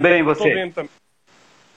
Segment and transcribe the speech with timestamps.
[0.00, 0.38] bem você?
[0.48, 0.90] Tô bem também.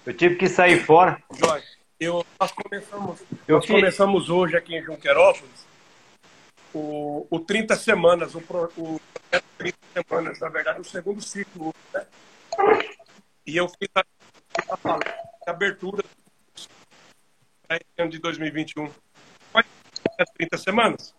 [0.05, 1.21] Eu tive que sair fora.
[1.33, 1.65] Jorge,
[1.99, 5.65] eu, nós começamos, Eu nós fi- começamos hoje aqui em Junquerópolis
[6.73, 11.73] o, o 30 Semanas, o, pro- o projeto 30 Semanas, na verdade, o segundo ciclo.
[11.93, 12.05] Né?
[13.45, 14.03] E eu fiz a,
[15.47, 16.03] a abertura
[17.67, 18.89] para esse ano de 2021.
[19.51, 21.13] Quais são as 30 Semanas?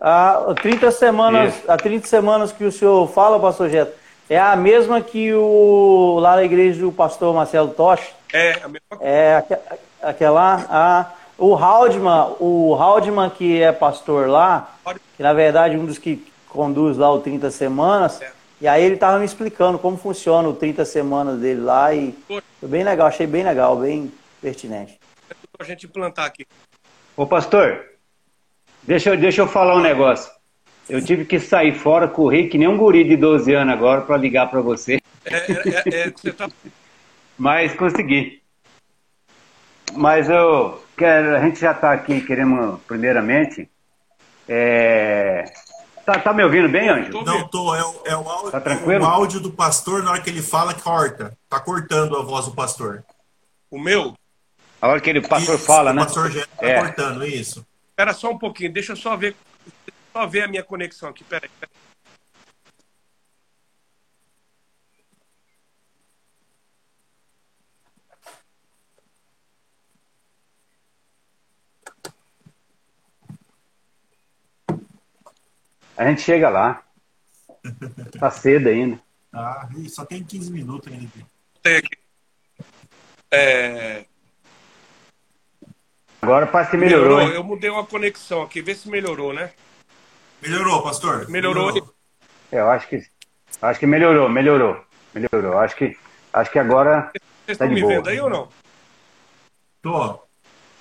[0.00, 1.70] A 30 semanas, Isso.
[1.72, 3.98] a 30 semanas que o senhor fala, pastor Geto,
[4.28, 8.12] é a mesma que o lá na igreja do pastor Marcelo Toche.
[8.32, 9.04] É a mesma coisa.
[9.04, 9.58] É aque-
[10.02, 10.66] aquela.
[10.68, 14.74] A, o Haldman, o Haldman, que é pastor lá,
[15.16, 18.32] que na verdade é um dos que conduz lá o 30 semanas, É.
[18.60, 22.68] e aí ele estava me explicando como funciona o 30 semanas dele lá e foi
[22.68, 24.98] bem legal, achei bem legal, bem pertinente.
[25.56, 26.44] para a gente implantar aqui.
[27.16, 27.84] Ô pastor,
[28.82, 30.30] deixa eu, deixa eu falar um negócio.
[30.88, 34.16] Eu tive que sair fora, correr que nem um guri de 12 anos agora para
[34.16, 35.52] ligar para você, É, é,
[35.94, 36.48] é, é, você tá,
[37.36, 38.40] mas consegui.
[39.94, 43.68] Mas eu quero, a gente já está aqui querendo, primeiramente,
[44.48, 45.44] é...
[46.06, 47.10] tá, tá me ouvindo bem, Anjo?
[47.10, 49.04] Tô Não tô, é o, é o áudio, Tá tranquilo?
[49.04, 51.36] o áudio do pastor, na hora que ele fala, corta.
[51.48, 53.04] Tá cortando a voz do pastor.
[53.70, 54.14] o meu,
[54.80, 56.04] A hora que ele, o pastor Isso, fala, o né?
[56.04, 56.80] pastor já tá É.
[56.80, 57.66] cortando, isso.
[57.90, 59.34] Espera só um pouquinho, deixa eu só ver,
[60.18, 61.22] só ver a minha conexão aqui.
[61.22, 61.78] Pera aí, pera aí.
[75.96, 76.82] A gente chega lá.
[78.18, 79.00] Tá cedo ainda.
[79.32, 81.12] Ah, só tem 15 minutos ainda.
[81.62, 81.96] Tem aqui.
[83.30, 84.06] É,
[86.22, 87.30] Agora parece que melhorou, hein?
[87.30, 89.52] Eu mudei uma conexão aqui, vê se melhorou, né?
[90.42, 91.28] Melhorou, pastor?
[91.28, 91.70] Melhorou.
[92.52, 93.02] É, Eu acho que
[93.60, 94.80] acho que melhorou, melhorou,
[95.14, 95.58] melhorou.
[95.58, 95.96] Acho que
[96.32, 97.10] acho que agora
[97.44, 97.94] Vocês Tá estão de me boa.
[97.94, 98.48] vendo aí ou não?
[99.82, 100.20] Tô.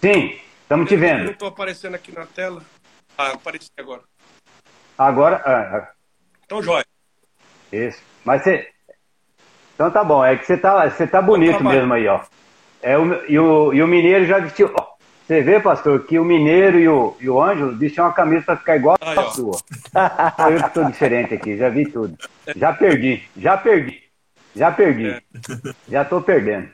[0.02, 1.32] sim, estamos te Eu não vendo.
[1.32, 2.62] estou aparecendo aqui na tela.
[3.18, 4.02] Ah, apareci agora.
[4.98, 5.92] Agora, ah, ah,
[6.46, 6.86] Então, jóia.
[7.72, 8.02] isso.
[8.26, 8.70] Mas você
[9.76, 10.24] então tá bom.
[10.26, 12.22] É que você tá você tá bonito mesmo aí, ó.
[12.82, 14.72] É o, e o e o mineiro já vestiu.
[14.76, 14.97] ó,
[15.28, 18.56] Você vê, pastor, que o mineiro e o, e o Ângelo vestiu uma camisa pra
[18.58, 19.58] ficar igual Aí, a sua.
[19.58, 22.18] Só eu que tô diferente aqui, já vi tudo.
[22.56, 24.02] Já perdi, já perdi,
[24.56, 25.10] já perdi.
[25.10, 25.22] É.
[25.90, 26.70] Já tô perdendo.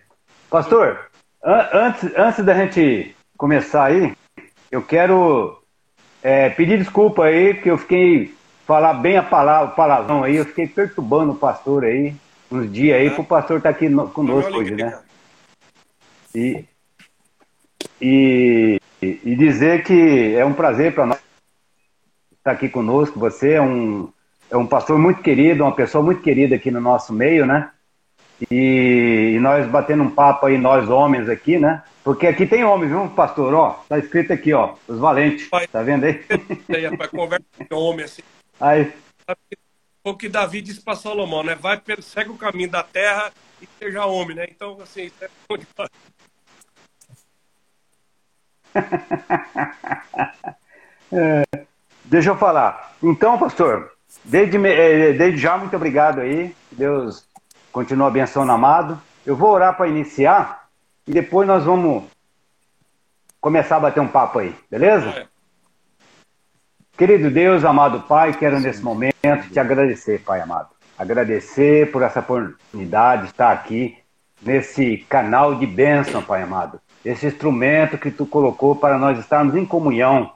[0.51, 1.09] Pastor,
[1.43, 4.13] an- antes, antes da gente começar aí,
[4.71, 5.59] eu quero
[6.21, 8.35] é, pedir desculpa aí, porque eu fiquei
[8.67, 12.13] falar bem a palavra, o palavrão aí, eu fiquei perturbando o pastor aí,
[12.51, 13.09] uns dias aí, É.
[13.09, 14.99] pro pastor estar aqui no- conosco hoje, né?
[16.35, 16.63] E,
[18.03, 21.19] e, e dizer que é um prazer para nós
[22.37, 23.19] estar aqui conosco.
[23.19, 24.11] Você é um,
[24.51, 27.71] é um pastor muito querido, uma pessoa muito querida aqui no nosso meio, né?
[28.51, 31.81] E, e nós batendo um papo aí, nós homens aqui, né?
[32.03, 33.53] Porque aqui tem homens, viu, pastor?
[33.53, 35.47] Ó, tá escrito aqui, ó, os valentes.
[35.49, 35.65] Vai.
[35.67, 36.21] Tá vendo aí?
[36.69, 38.21] Aí, rapaz, conversa com homem assim.
[38.59, 38.91] Aí,
[40.03, 41.55] O que Davi disse para Salomão, né?
[41.55, 43.31] Vai, segue o caminho da terra
[43.61, 44.45] e seja homem, né?
[44.49, 45.89] Então, assim, isso é bom demais.
[52.05, 52.93] Deixa eu falar.
[53.01, 53.91] Então, pastor,
[54.23, 56.55] desde, me- eh, desde já, muito obrigado aí.
[56.71, 57.25] Deus
[57.71, 58.99] continue abençoando amado.
[59.25, 60.67] Eu vou orar para iniciar
[61.07, 62.03] e depois nós vamos
[63.39, 65.09] começar a bater um papo aí, beleza?
[65.09, 65.25] É.
[66.97, 69.13] Querido Deus, amado Pai, quero nesse momento
[69.51, 70.69] te agradecer, Pai amado.
[70.97, 73.97] Agradecer por essa oportunidade de estar aqui
[74.41, 76.79] nesse canal de bênção, Pai amado.
[77.03, 80.31] Esse instrumento que tu colocou para nós estarmos em comunhão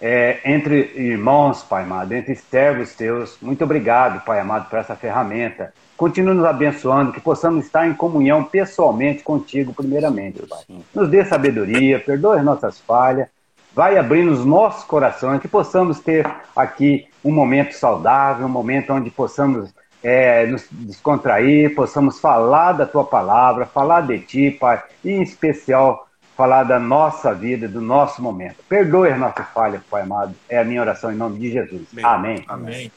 [0.00, 3.38] é, entre irmãos, Pai amado, entre servos teus.
[3.40, 5.72] Muito obrigado, Pai amado, por essa ferramenta.
[5.96, 10.60] Continue nos abençoando, que possamos estar em comunhão pessoalmente contigo, primeiramente, Pai.
[10.94, 13.28] Nos dê sabedoria, perdoe as nossas falhas,
[13.74, 19.10] vai abrindo os nossos corações, que possamos ter aqui um momento saudável, um momento onde
[19.10, 19.72] possamos
[20.02, 26.06] é, nos descontrair, possamos falar da tua palavra, falar de ti, Pai, e em especial
[26.36, 28.56] falar da nossa vida, do nosso momento.
[28.68, 30.34] Perdoe as nossas falhas, Pai amado.
[30.48, 31.86] É a minha oração em nome de Jesus.
[32.02, 32.44] Amém.
[32.48, 32.74] Amém.
[32.74, 32.92] Amém.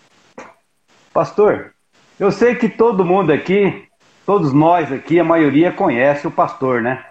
[1.14, 1.74] Pastor,
[2.20, 3.88] eu sei que todo mundo aqui,
[4.26, 7.04] todos nós aqui, a maioria conhece o pastor, né?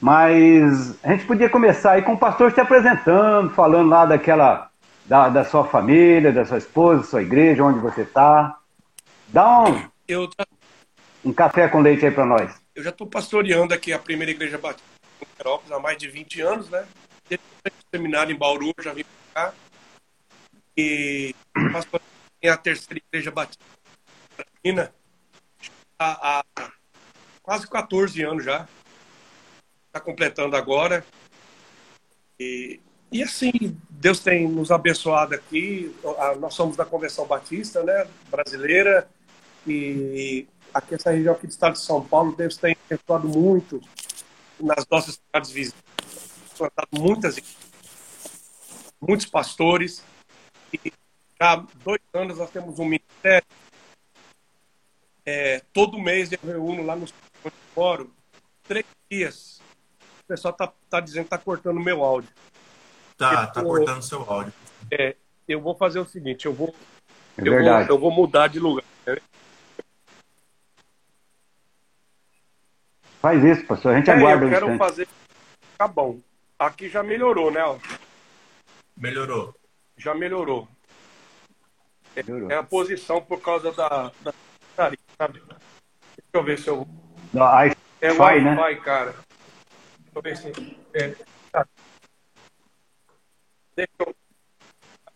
[0.00, 4.70] Mas a gente podia começar aí com o pastor se apresentando, falando lá daquela,
[5.06, 8.58] da, da sua família, da sua esposa, da sua igreja, onde você está.
[9.28, 10.28] Dá um, Eu,
[11.24, 12.54] um café com leite aí para nós.
[12.74, 16.40] eu já estou pastoreando aqui a primeira igreja batista em Perópolis há mais de 20
[16.40, 16.86] anos, né?
[17.28, 19.54] Desde o seminário em Bauru, já vim para cá.
[20.76, 21.34] E
[22.44, 23.64] a terceira igreja batista
[24.38, 24.92] Andradina
[25.98, 26.70] há, há
[27.42, 28.68] quase 14 anos já.
[29.86, 31.04] Está completando agora.
[32.38, 32.80] E,
[33.10, 35.94] e assim, Deus tem nos abençoado aqui.
[36.38, 38.06] Nós somos da Convenção Batista, né?
[38.30, 39.08] Brasileira.
[39.66, 43.80] E aqui essa região aqui do estado de São Paulo, Deus tem abençoado muito
[44.60, 45.84] nas nossas cidades vizinhas.
[46.56, 47.36] Plantado muitas
[49.00, 50.04] muitos pastores.
[50.72, 50.92] E
[51.38, 53.46] há dois anos nós temos um ministério.
[55.24, 57.06] É, todo mês eu reúno lá no
[57.74, 58.08] fórum,
[58.64, 59.60] três dias.
[60.22, 62.30] O pessoal tá, tá dizendo que tá cortando meu áudio.
[63.16, 64.52] Tá, tá cortando seu áudio.
[64.90, 65.16] É,
[65.48, 66.74] eu vou fazer o seguinte, eu vou,
[67.36, 68.84] É eu vou, eu vou mudar de lugar.
[73.26, 73.92] Faz isso, pastor.
[73.92, 74.78] A gente É, aguarda eu um quero instante.
[74.78, 75.08] fazer.
[75.76, 76.20] Tá bom.
[76.56, 77.60] Aqui já melhorou, né?
[77.60, 77.76] ó?
[78.96, 79.52] Melhorou.
[79.96, 80.68] Já melhorou.
[82.14, 82.48] Melhorou.
[82.52, 84.12] É a posição por causa da.
[84.22, 84.32] da
[84.76, 84.96] sabe?
[85.18, 85.58] Deixa
[86.34, 86.86] eu ver se eu.
[87.34, 88.80] Não, Aí É o vai, Wi-Fi, né?
[88.84, 89.14] cara.
[89.98, 90.76] Deixa eu ver se.
[90.94, 91.14] É,
[91.50, 91.66] tá.
[93.74, 94.14] Deixa eu.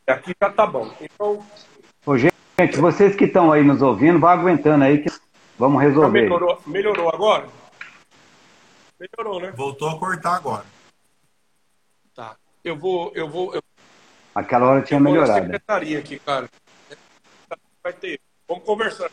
[0.09, 0.93] Aqui já tá bom.
[1.01, 1.47] Então,
[2.05, 2.35] Ô, gente,
[2.81, 5.09] vocês que estão aí nos ouvindo, vão aguentando aí que
[5.57, 6.23] vamos já resolver.
[6.23, 7.61] melhorou, melhorou agora?
[9.01, 9.51] Melhorou, né?
[9.53, 10.65] Voltou a cortar agora.
[12.15, 12.37] Tá.
[12.63, 13.11] Eu vou.
[13.15, 13.55] Eu vou.
[13.55, 13.63] Eu
[14.35, 15.41] Aquela hora tinha na melhorado.
[15.43, 16.49] secretaria aqui, cara.
[17.83, 18.21] Vai ter.
[18.47, 19.11] Vamos conversar.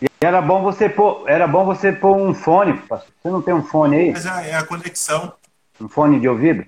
[0.00, 3.12] E era bom você pôr, era bom você pôr um fone, pastor.
[3.22, 4.12] Você não tem um fone aí?
[4.12, 5.32] Mas é, é a conexão.
[5.80, 6.64] Um fone de ouvido?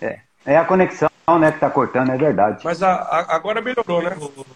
[0.00, 0.20] É.
[0.46, 2.64] É a conexão, né, que tá cortando, é verdade.
[2.64, 4.16] Mas a, a- agora melhorou, né?
[4.18, 4.46] O,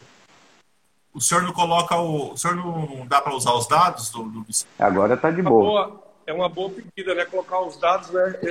[1.18, 2.32] o senhor não coloca o.
[2.32, 4.46] O senhor não dá para usar os dados do, do
[4.78, 6.02] Agora tá de boa.
[6.26, 7.24] É uma boa pedida, né?
[7.24, 8.38] Colocar os dados, né?
[8.42, 8.48] É,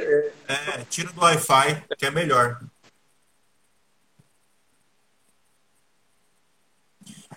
[0.48, 2.60] é, É, tira do Wi-Fi, que é melhor.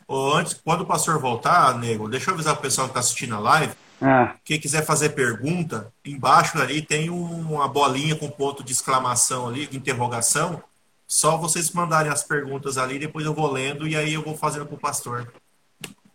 [0.09, 3.35] Ô, antes, quando o pastor voltar, nego, deixa eu avisar o pessoal que está assistindo
[3.35, 3.75] a live.
[4.01, 9.49] Ah, Quem quiser fazer pergunta, embaixo ali tem um- uma bolinha com ponto de exclamação
[9.49, 10.63] ali, de interrogação.
[11.09, 14.67] Só vocês mandarem as perguntas ali, depois eu vou lendo e aí eu vou fazendo
[14.67, 15.33] pro pastor.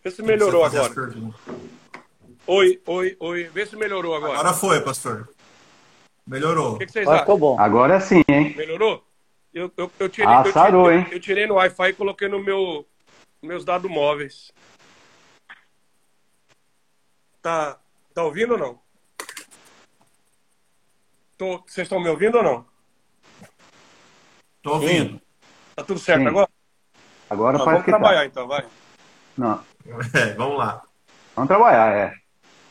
[0.04, 0.94] vê se melhorou agora.
[2.46, 3.44] Oi, oi, oi.
[3.44, 4.34] Vê se melhorou agora.
[4.34, 5.28] Agora foi, pastor.
[6.26, 6.74] Melhorou.
[6.74, 7.38] O que, que vocês Agora acham?
[7.38, 7.58] bom.
[7.60, 8.54] agora sim, hein?
[8.56, 9.04] Melhorou?
[9.52, 11.08] Eu, eu, eu tirei, Ah, eu, sarou, tirei, hein?
[11.12, 12.86] eu tirei no Wi-Fi e coloquei no meu
[13.42, 14.52] meus dados móveis.
[17.40, 17.78] Tá,
[18.14, 18.80] tá ouvindo ou não?
[21.36, 22.64] Tô, vocês estão me ouvindo ou não?
[24.62, 25.20] Tô ouvindo.
[25.74, 26.28] Tá tudo certo Sim.
[26.28, 26.48] agora?
[27.28, 28.26] Agora Tá, parece vamos que trabalhar tá.
[28.26, 28.66] então, vai.
[29.36, 29.64] Não,
[30.14, 30.82] É, vamos lá.
[31.34, 32.21] vamos trabalhar, é.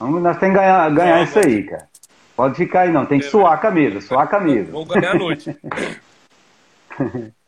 [0.01, 1.87] Nós temos que ganhar, ganhar isso aí, cara.
[2.35, 3.05] Pode ficar aí, não.
[3.05, 4.71] Tem que É, suar a camisa, suar a camisa.
[4.71, 5.55] Vamos ganhar a noite.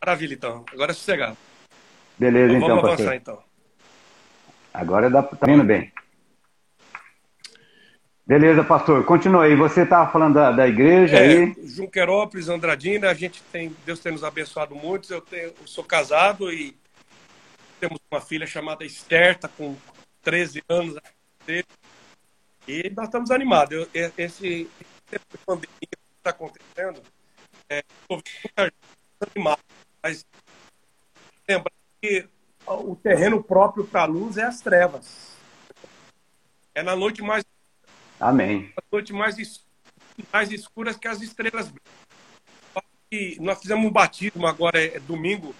[0.00, 0.64] Maravilha, então.
[0.72, 1.36] Agora é sossegado.
[2.18, 3.06] Beleza, Então, então, vamos pastor.
[3.06, 3.38] avançar, então.
[4.72, 5.92] Agora dá, tá indo bem.
[8.26, 9.04] Beleza, pastor.
[9.04, 9.56] Continua aí.
[9.56, 11.54] Você estava falando da, da igreja É, aí.
[11.64, 15.12] Junquerópolis, Andradina, a gente tem, Deus tem nos abençoado muito.
[15.12, 16.76] Eu, tenho, eu sou casado e
[17.80, 19.74] temos uma filha chamada Esther, tá com
[20.22, 20.96] 13 anos.
[22.68, 23.72] E nós estamos animados.
[23.92, 24.70] Eu- esse
[25.10, 27.02] tempo de pandemia que está acontecendo,
[27.68, 27.82] é,
[29.34, 29.60] animada,
[30.02, 30.24] mas
[31.48, 32.28] lembra que
[32.66, 35.30] o terreno próprio para a luz é as trevas.
[36.74, 37.44] É na noite mais
[38.20, 38.72] Amém.
[38.76, 39.64] a noite mais, es-
[40.32, 41.68] mais escuras que as estrelas.
[41.68, 42.00] brilham.
[43.12, 45.52] E nós fizemos um batismo agora, é, domingo,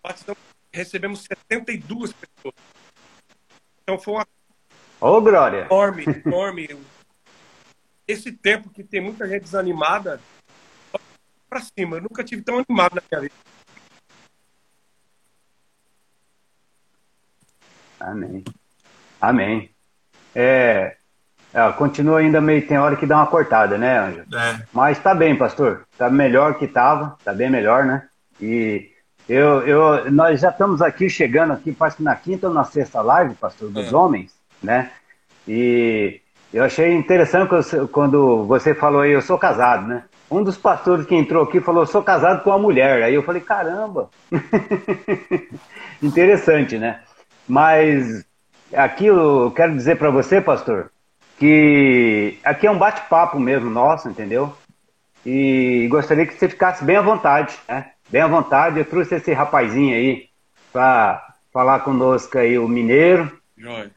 [0.00, 0.40] batizamos,
[0.72, 2.54] recebemos 72 pessoas.
[3.82, 4.26] Então foi uma
[5.00, 5.66] Ô, Glória.
[5.66, 6.80] enorme, enorme.
[8.06, 10.20] Esse tempo que tem muita gente desanimada,
[11.52, 11.96] para cima.
[11.96, 13.34] Eu nunca tive tão animado na minha vida.
[18.00, 18.44] Amém.
[19.20, 19.70] Amém.
[20.34, 20.96] É,
[21.52, 22.66] é, continua ainda meio.
[22.66, 24.20] Tem hora que dá uma cortada, né, Anjo?
[24.34, 25.86] É, Mas tá bem, pastor.
[25.98, 27.18] Tá melhor que tava.
[27.22, 28.08] Tá bem melhor, né?
[28.40, 28.91] E
[29.28, 33.00] eu, eu, nós já estamos aqui chegando aqui, parece que na quinta ou na sexta
[33.00, 33.96] live, pastor, dos É.
[33.96, 34.90] homens, né?
[35.46, 36.20] E
[36.52, 40.04] eu achei interessante quando você- quando você falou aí, eu sou casado, né?
[40.30, 43.02] Um dos pastores que entrou aqui falou, sou casado com uma mulher.
[43.02, 44.08] Aí eu falei, caramba!
[46.02, 47.00] Interessante, né?
[47.46, 48.24] Mas
[48.74, 50.90] aqui eu quero dizer para você, pastor,
[51.38, 54.54] que aqui é um bate-papo mesmo nosso, entendeu?
[55.24, 57.91] E gostaria que você ficasse bem à vontade, né?
[58.12, 58.78] Bem à vontade.
[58.78, 60.28] Eu trouxe esse rapazinho aí
[60.72, 63.90] para falar conosco aí, o Mineiro, Jóia.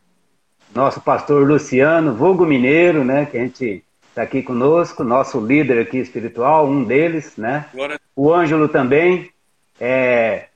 [0.74, 3.26] nosso pastor Luciano, vulgo Mineiro, né?
[3.26, 7.66] Que a gente está aqui conosco, nosso líder aqui espiritual, um deles, né?
[7.74, 9.30] Glória O Ângelo também
[9.80, 10.48] é,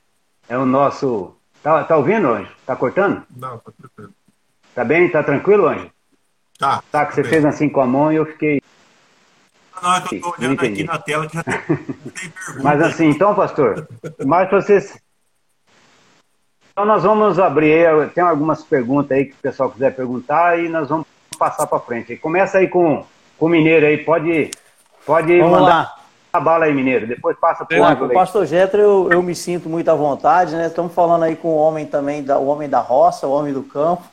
[0.48, 2.50] é o nosso Tá, tá ouvindo, Anjo?
[2.64, 3.22] Tá cortando?
[3.36, 4.14] Não, tá tranquilo.
[4.74, 5.10] Tá bem?
[5.10, 5.90] Tá tranquilo, Anjo?
[6.58, 6.82] Tá.
[6.90, 7.30] Tá, que você bem.
[7.30, 8.59] fez assim com a mão e eu fiquei.
[10.08, 10.82] Que eu tô olhando Entendi.
[10.82, 12.62] aqui na tela que já tem, tem pergunta.
[12.62, 13.88] Mas assim, então, pastor,
[14.24, 15.00] mas vocês.
[16.72, 20.68] Então nós vamos abrir, aí, tem algumas perguntas aí que o pessoal quiser perguntar e
[20.68, 21.06] nós vamos
[21.38, 22.16] passar para frente.
[22.16, 23.04] Começa aí com,
[23.38, 24.50] com o Mineiro aí, pode,
[25.04, 25.96] pode Vamos mandar lá.
[26.32, 27.06] a bala aí, Mineiro.
[27.06, 28.14] Depois passa com o aí.
[28.14, 30.66] pastor Getro eu, eu me sinto muito à vontade, né?
[30.66, 33.62] Estamos falando aí com o homem também, da, o homem da roça, o homem do
[33.62, 34.04] campo.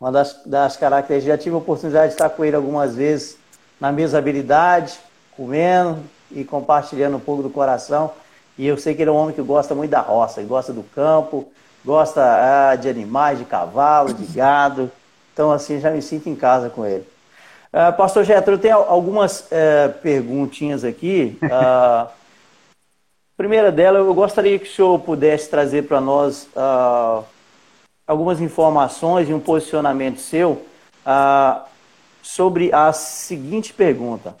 [0.00, 3.38] Uma das, das características, já tive a oportunidade de estar com ele algumas vezes
[3.82, 4.96] na mesma habilidade,
[5.36, 5.98] comendo
[6.30, 8.12] e compartilhando um pouco do coração.
[8.56, 10.84] E eu sei que ele é um homem que gosta muito da roça, gosta do
[10.84, 11.50] campo,
[11.84, 14.88] gosta ah, de animais, de cavalo, de gado.
[15.32, 17.04] Então, assim, já me sinto em casa com ele.
[17.72, 21.36] Ah, Pastor Getro, eu tenho algumas eh, perguntinhas aqui.
[21.50, 22.06] Ah,
[23.36, 27.22] primeira dela, eu gostaria que o senhor pudesse trazer para nós ah,
[28.06, 30.62] algumas informações e um posicionamento seu
[32.22, 34.34] sobre a seguinte pergunta.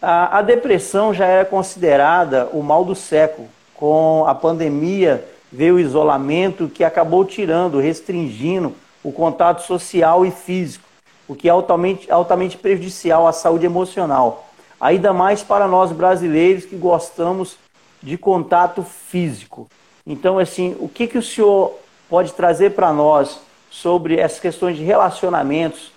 [0.00, 3.48] A, a depressão já era considerada o mal do século.
[3.74, 10.84] Com a pandemia veio o isolamento que acabou tirando, restringindo o contato social e físico,
[11.28, 14.48] o que é altamente, altamente prejudicial à saúde emocional.
[14.80, 17.56] Ainda mais para nós brasileiros que gostamos
[18.02, 19.68] de contato físico.
[20.06, 24.84] Então, assim, o que, que o senhor pode trazer para nós sobre essas questões de
[24.84, 25.90] relacionamentos,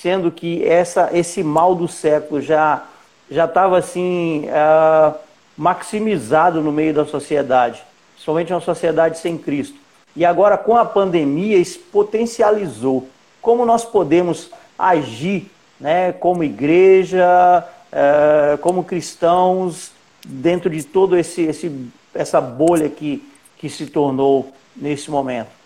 [0.00, 2.84] sendo que essa, esse mal do século já
[3.30, 5.12] já estava assim ah,
[5.56, 7.82] maximizado no meio da sociedade,
[8.16, 9.76] somente uma sociedade sem Cristo.
[10.16, 13.06] E agora com a pandemia isso potencializou.
[13.42, 19.92] Como nós podemos agir, né, como igreja, eh, como cristãos
[20.26, 23.22] dentro de todo esse, esse essa bolha que
[23.58, 25.57] que se tornou nesse momento?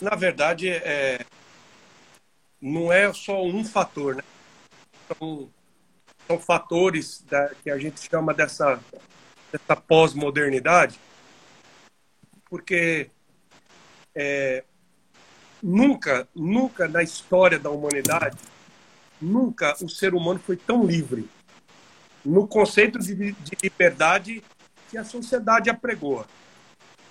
[0.00, 1.24] Na verdade, é,
[2.60, 4.22] não é só um fator, né?
[5.08, 5.50] São,
[6.26, 8.80] são fatores da, que a gente chama dessa,
[9.50, 10.98] dessa pós-modernidade,
[12.48, 13.10] porque
[14.14, 14.64] é,
[15.62, 18.38] nunca, nunca na história da humanidade,
[19.20, 21.28] nunca o ser humano foi tão livre
[22.24, 24.42] no conceito de, de liberdade
[24.90, 26.26] que a sociedade apregoa.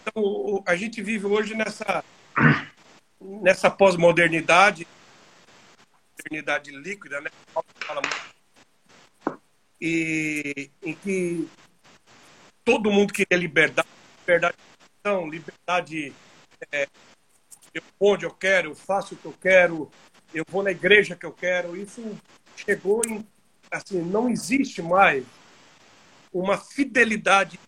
[0.02, 2.04] Então, a gente vive hoje nessa,
[3.20, 4.88] nessa pós-modernidade,
[6.18, 7.30] modernidade líquida, né?
[9.80, 11.48] E em que
[12.64, 13.88] todo mundo queria liberdade,
[14.22, 14.58] liberdade
[15.04, 16.14] de liberdade
[16.72, 16.88] é,
[17.74, 19.92] eu onde eu quero, eu faço o que eu quero,
[20.34, 21.78] eu vou na igreja que eu quero.
[21.78, 22.18] Isso
[22.56, 23.26] chegou em
[23.70, 25.26] assim, não existe mais
[26.34, 27.60] uma fidelidade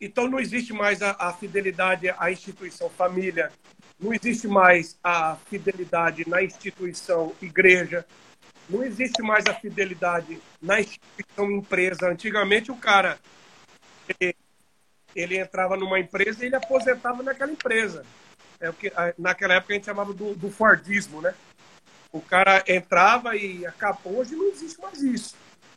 [0.00, 3.52] então não existe mais a, a fidelidade à instituição família,
[3.98, 8.06] não existe mais a fidelidade na instituição igreja,
[8.68, 12.08] não existe mais a fidelidade na instituição empresa.
[12.08, 13.18] Antigamente o cara
[14.18, 14.34] ele,
[15.14, 18.04] ele entrava numa empresa e ele aposentava naquela empresa.
[18.60, 21.34] É o que naquela época a gente chamava do, do Fordismo, né?
[22.12, 24.18] O cara entrava e acabou.
[24.18, 25.36] Hoje não existe mais isso.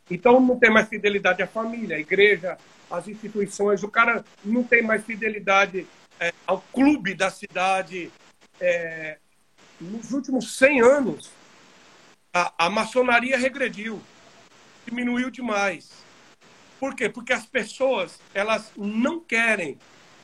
[0.10, 2.58] Então não tem mais fidelidade à família, à igreja,
[2.94, 3.84] às instituições.
[3.84, 5.88] O cara não tem mais fidelidade
[6.20, 8.12] é, ao clube da cidade.
[8.62, 9.18] É,
[9.82, 11.32] nos últimos 100 anos,
[12.32, 14.00] a, a maçonaria regrediu,
[14.86, 15.92] diminuiu demais.
[16.80, 17.10] Por quê?
[17.10, 19.80] Porque as pessoas elas não querem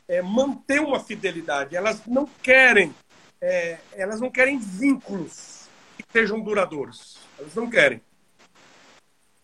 [0.06, 2.94] é, manter uma fidelidade, elas não querem,
[3.40, 7.18] é, elas não querem vínculos que sejam duradouros.
[7.36, 8.00] Elas não querem.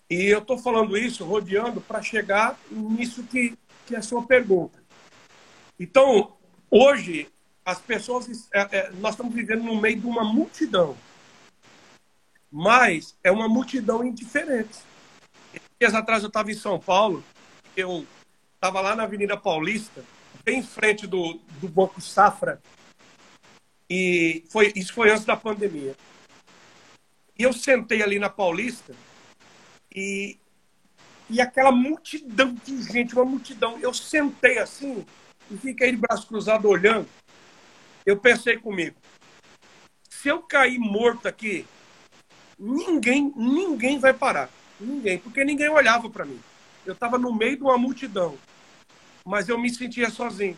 [0.09, 4.79] E eu estou falando isso, rodeando, para chegar nisso que, que é a sua pergunta.
[5.79, 6.37] Então,
[6.71, 7.29] hoje,
[7.65, 8.49] as pessoas.
[8.53, 10.97] é, é, nós estamos vivendo no meio de uma multidão.
[12.51, 14.79] Mas é uma multidão indiferente.
[15.79, 17.23] Dias atrás eu estava em São Paulo,
[17.77, 18.07] eu
[18.55, 20.03] estava lá na Avenida Paulista,
[20.45, 22.63] bem em frente do, do Banco Safra,
[23.91, 25.95] e foi, isso foi antes da pandemia.
[27.39, 28.95] E eu sentei ali na Paulista
[29.97, 30.37] e,
[31.31, 33.79] e aquela multidão de gente, uma multidão.
[33.81, 35.07] Eu sentei assim
[35.51, 37.09] e fiquei de braço cruzado olhando.
[38.05, 38.97] Eu pensei comigo,
[40.11, 41.67] se eu cair morto aqui,
[42.59, 44.51] ninguém, ninguém vai parar.
[44.79, 46.39] Ninguém, porque ninguém olhava para mim.
[46.85, 48.39] Eu estava no meio de uma multidão,
[49.25, 50.57] mas eu me sentia sozinho.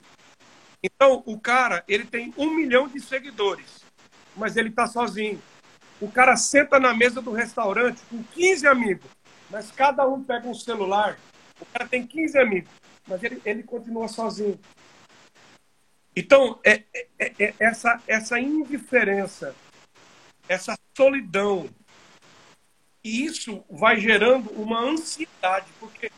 [0.83, 3.85] Então, o cara, ele tem um milhão de seguidores,
[4.37, 5.41] mas ele está sozinho.
[6.01, 9.11] O cara senta na mesa do restaurante com 15 amigos,
[9.51, 11.19] mas cada um pega um celular
[11.61, 12.71] O cara tem 15 amigos,
[13.07, 14.59] mas ele, ele continua sozinho.
[16.15, 19.55] Então, é, é, é, é essa, essa indiferença,
[20.49, 21.69] essa solidão,
[23.05, 26.11] e isso vai gerando uma ansiedade, porque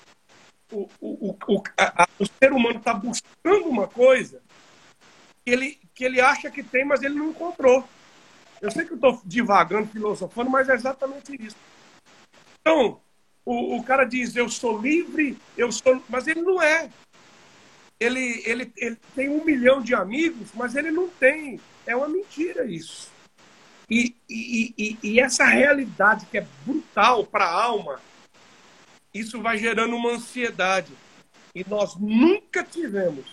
[0.73, 4.43] o, o, o, a, o ser humano está buscando uma coisa
[5.45, 7.87] que ele, que ele acha que tem, mas ele não encontrou.
[8.61, 11.57] Eu sei que eu estou divagando, filosofando, mas é exatamente isso.
[12.61, 13.01] Então,
[13.50, 16.00] o, o cara diz, eu sou livre, eu sou.
[16.09, 16.88] Mas ele não é.
[17.99, 21.61] Ele, ele, ele tem um milhão de amigos, mas ele não tem.
[21.85, 23.11] É uma mentira isso.
[23.90, 28.00] E, e, e, e essa realidade que é brutal para a alma,
[29.12, 30.92] isso vai gerando uma ansiedade.
[31.52, 33.26] E nós nunca tivemos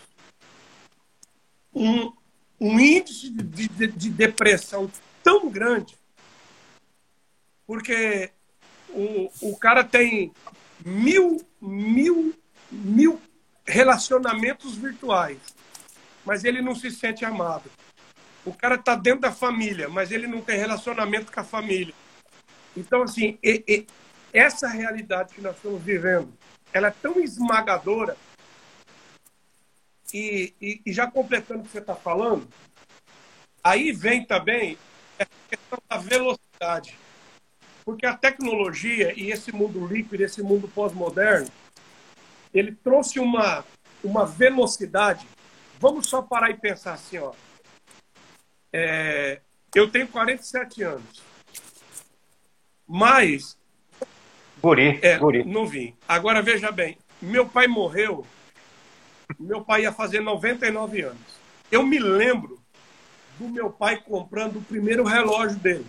[1.72, 2.12] um,
[2.60, 4.90] um índice de, de, de depressão
[5.24, 5.96] tão grande,
[7.68, 8.32] porque
[8.98, 10.32] o, o cara tem
[10.84, 12.34] mil, mil,
[12.72, 13.22] mil
[13.64, 15.38] relacionamentos virtuais,
[16.26, 17.70] mas ele não se sente amado.
[18.44, 21.94] O cara está dentro da família, mas ele não tem relacionamento com a família.
[22.76, 23.88] Então, assim, e, e,
[24.34, 26.34] essa realidade que nós estamos vivendo,
[26.74, 28.18] ela é tão esmagadora.
[30.14, 32.48] E, e, e já completando o que você está falando,
[33.64, 34.78] aí vem também
[35.20, 36.98] essa questão da velocidade.
[37.88, 41.48] Porque a tecnologia e esse mundo líquido, esse mundo pós-moderno,
[42.54, 43.64] ele trouxe uma,
[44.04, 45.26] uma velocidade.
[45.80, 47.32] Vamos só parar e pensar assim, ó.
[48.74, 49.40] É,
[49.74, 51.24] eu tenho 47 anos.
[52.86, 53.58] Mas.
[54.62, 55.46] Guri, é, guri.
[55.46, 55.96] Não vim.
[56.06, 58.28] Agora veja bem: meu pai morreu.
[59.40, 61.40] Meu pai ia fazer 99 anos.
[61.72, 62.62] Eu me lembro
[63.40, 65.88] do meu pai comprando o primeiro relógio dele.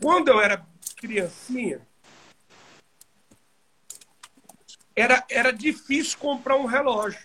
[0.00, 0.69] Quando eu era
[1.00, 1.80] criancinha,
[4.94, 7.20] era, era difícil comprar um relógio.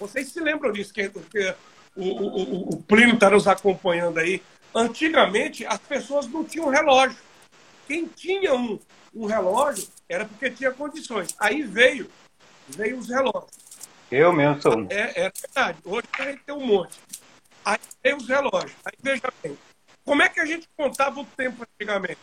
[0.00, 1.54] Vocês se lembram disso, que, que
[1.94, 4.42] o, o, o Plínio está nos acompanhando aí.
[4.74, 7.18] Antigamente, as pessoas não tinham relógio.
[7.86, 8.78] Quem tinha um,
[9.14, 11.34] um relógio era porque tinha condições.
[11.38, 12.10] Aí veio,
[12.68, 13.66] veio os relógios.
[14.10, 14.86] Eu mesmo sou um.
[14.90, 15.78] É, é verdade.
[15.84, 16.98] Hoje a gente tem um monte.
[17.64, 18.76] Aí veio os relógios.
[18.84, 19.58] Aí veja bem.
[20.04, 22.20] Como é que a gente contava o tempo antigamente?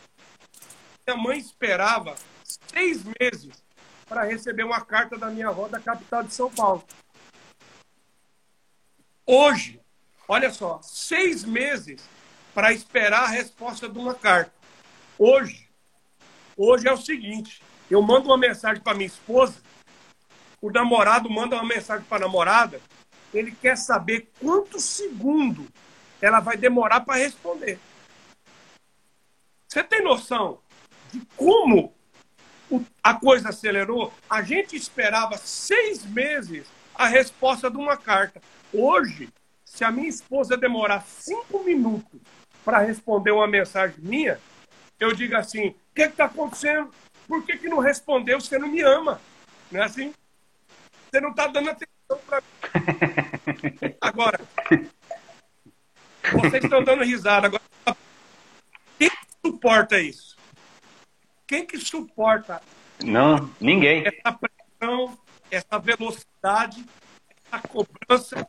[1.05, 3.61] Minha mãe esperava seis meses
[4.07, 6.81] para receber uma carta da minha avó da capital de São Paulo.
[9.25, 9.81] Hoje,
[10.27, 12.01] olha só, seis meses
[12.53, 14.53] para esperar a resposta de uma carta.
[15.19, 15.69] Hoje,
[16.55, 17.61] hoje é o seguinte:
[17.91, 19.61] eu mando uma mensagem para minha esposa,
[20.61, 22.79] o namorado manda uma mensagem para a namorada,
[23.33, 25.67] ele quer saber quantos segundos
[26.21, 27.77] ela vai demorar para responder.
[29.67, 30.59] Você tem noção
[31.13, 31.93] de como
[33.03, 34.11] a coisa acelerou?
[34.27, 38.41] A gente esperava seis meses a resposta de uma carta.
[38.73, 39.29] Hoje,
[39.63, 42.19] se a minha esposa demorar cinco minutos
[42.65, 44.39] para responder uma mensagem minha,
[44.99, 46.91] eu digo assim: o que está acontecendo?
[47.27, 48.41] Por que, que não respondeu?
[48.41, 49.21] Você não me ama.
[49.71, 50.13] Não é assim?
[51.11, 53.95] Você não está dando atenção para mim.
[54.01, 54.39] Agora,
[56.31, 57.47] vocês estão dando risada.
[57.47, 57.63] Agora,
[58.97, 59.11] quem
[59.45, 60.32] suporta isso?
[61.53, 62.59] Quem que suporta?
[63.05, 64.03] Não, ninguém.
[64.07, 65.15] Essa pressão,
[65.51, 66.83] essa velocidade,
[67.45, 68.47] essa cobrança.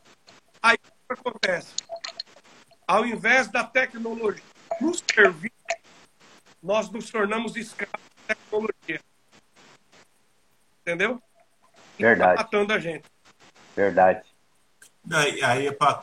[0.59, 1.75] Aí o que acontece?
[2.87, 4.41] Ao invés da tecnologia
[4.81, 5.53] nos servir,
[6.63, 8.99] nós nos tornamos escravos da tecnologia.
[10.81, 11.21] Entendeu?
[11.99, 12.37] Verdade.
[12.37, 13.05] Tá matando a gente.
[13.75, 14.23] Verdade.
[15.13, 16.01] Aí, aí para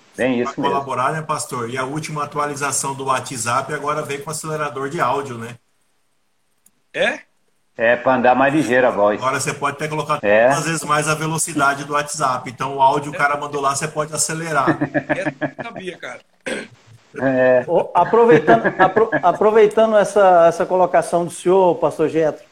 [0.54, 1.68] colaborar, né, pastor?
[1.68, 5.58] E a última atualização do WhatsApp agora vem com acelerador de áudio, né?
[6.94, 7.20] É?
[7.76, 9.18] É, para andar mais ligeiro a voz.
[9.18, 10.50] Agora você pode até colocar é.
[10.50, 12.50] duas vezes mais a velocidade do WhatsApp.
[12.50, 14.78] Então o áudio o cara mandou lá, você pode acelerar.
[15.08, 15.28] É,
[15.58, 16.20] eu sabia, cara.
[17.20, 17.64] É.
[17.94, 22.44] Aproveitando, apro, aproveitando essa, essa colocação do senhor, pastor Getro,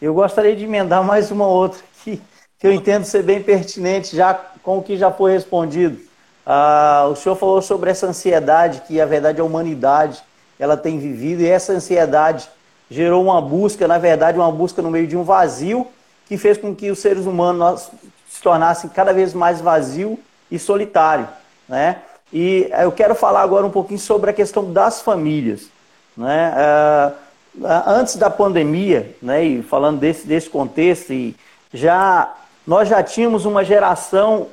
[0.00, 2.22] eu gostaria de emendar mais uma outra que,
[2.58, 4.32] que eu entendo ser bem pertinente já
[4.62, 5.98] com o que já foi respondido.
[6.46, 10.22] Ah, o senhor falou sobre essa ansiedade que, a verdade, a humanidade
[10.58, 12.48] ela tem vivido, e essa ansiedade
[12.90, 15.86] gerou uma busca, na verdade, uma busca no meio de um vazio
[16.26, 17.90] que fez com que os seres humanos
[18.28, 20.18] se tornassem cada vez mais vazio
[20.50, 21.28] e solitário,
[21.68, 22.02] né?
[22.32, 25.68] E eu quero falar agora um pouquinho sobre a questão das famílias,
[26.16, 26.52] né?
[26.54, 29.42] Uh, antes da pandemia, né?
[29.42, 31.34] E falando desse desse contexto, e
[31.72, 32.34] já
[32.66, 34.48] nós já tínhamos uma geração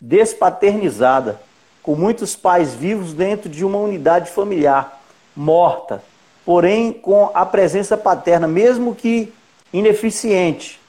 [0.00, 1.40] despaternizada,
[1.82, 5.00] com muitos pais vivos dentro de uma unidade familiar
[5.34, 6.02] morta,
[6.46, 9.32] porém com a presença paterna, mesmo que
[9.72, 10.80] ineficiente,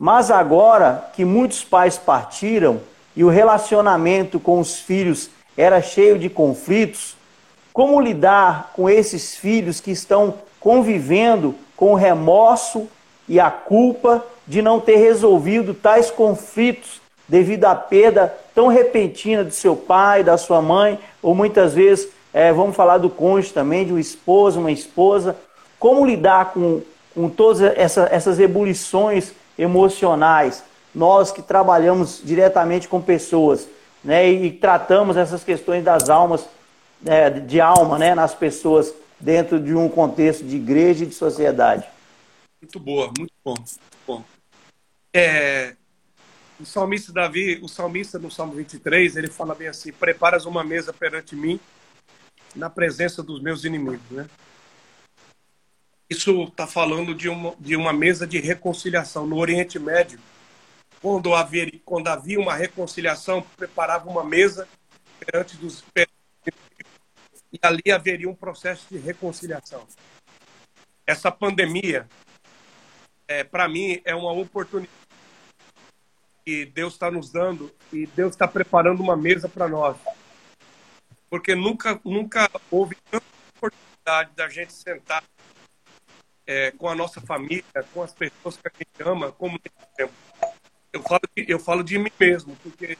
[0.00, 2.80] Mas agora que muitos pais partiram
[3.16, 7.16] e o relacionamento com os filhos era cheio de conflitos,
[7.72, 12.88] como lidar com esses filhos que estão convivendo com o remorso
[13.28, 19.54] e a culpa de não ter resolvido tais conflitos devido à perda tão repentina de
[19.54, 23.92] seu pai, da sua mãe, ou muitas vezes, é, vamos falar do cônjuge também, de
[23.92, 25.36] um esposo, uma esposa.
[25.78, 26.82] Como lidar com,
[27.14, 30.62] com todas essa, essas ebulições emocionais?
[30.94, 33.68] Nós que trabalhamos diretamente com pessoas
[34.02, 36.46] né, e, tratamos essas questões das almas,
[37.04, 41.84] é, de alma né, nas pessoas dentro de um contexto de igreja e de sociedade.
[42.60, 43.54] Muito boa, muito bom.
[43.54, 44.24] Muito bom.
[45.14, 45.74] É,
[46.60, 50.92] o salmista Davi, o salmista no Salmo 23, ele fala bem assim: Preparas uma mesa
[50.92, 51.58] perante mim
[52.54, 54.28] na presença dos meus inimigos, né?
[56.08, 59.26] Isso está falando de uma, de uma mesa de reconciliação.
[59.26, 60.18] No Oriente Médio,
[61.02, 64.66] quando havia, quando havia uma reconciliação, preparava uma mesa
[65.20, 65.84] perante dos
[67.50, 69.86] e ali haveria um processo de reconciliação.
[71.06, 72.06] Essa pandemia,
[73.26, 74.92] é, para mim, é uma oportunidade
[76.44, 79.96] que Deus está nos dando e Deus está preparando uma mesa para nós.
[81.30, 85.22] Porque nunca, nunca houve tanta oportunidade da gente sentar
[86.46, 90.12] é, com a nossa família, com as pessoas que a gente ama, como nesse tempo.
[90.90, 92.96] Eu falo, eu falo de mim mesmo, porque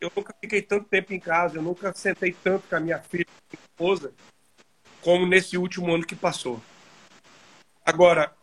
[0.00, 3.26] eu nunca fiquei tanto tempo em casa, eu nunca sentei tanto com a minha filha,
[3.52, 4.12] minha esposa,
[5.00, 6.60] como nesse último ano que passou.
[7.84, 8.34] Agora,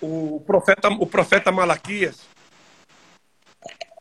[0.00, 2.26] o profeta, o profeta Malaquias,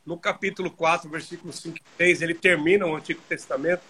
[0.03, 3.83] no capítulo 4, versículo 5 e 6, ele termina o Antigo Testamento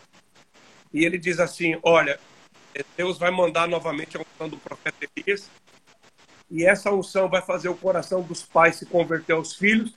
[0.93, 2.19] e ele diz assim: Olha,
[2.95, 5.49] Deus vai mandar novamente a unção do profeta Elias
[6.49, 9.93] e essa unção vai fazer o coração dos pais se converter aos filhos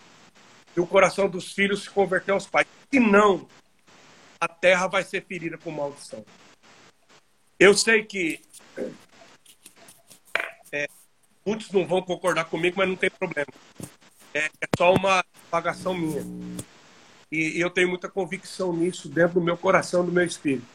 [0.76, 2.66] e o coração dos filhos se converter aos pais.
[2.92, 3.48] Se não,
[4.40, 6.24] a terra vai ser ferida com maldição.
[7.58, 8.40] Eu sei que
[10.72, 10.86] é,
[11.44, 13.52] muitos não vão concordar comigo, mas não tem problema.
[14.32, 16.22] É, é só uma pagação minha.
[17.30, 20.66] E, e eu tenho muita convicção nisso dentro do meu coração, do meu espírito.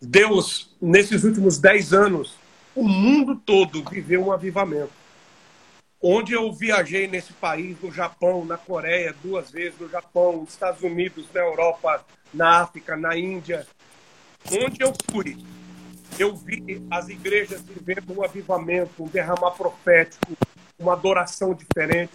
[0.00, 2.36] Deus, nesses últimos dez anos,
[2.74, 4.92] o mundo todo viveu um avivamento.
[6.00, 10.82] Onde eu viajei nesse país, no Japão, na Coreia, duas vezes, no Japão, nos Estados
[10.82, 13.66] Unidos, na Europa, na África, na Índia,
[14.52, 15.36] onde eu fui,
[16.16, 20.36] eu vi as igrejas vivendo um avivamento, um derramar profético,
[20.78, 22.12] uma adoração diferente.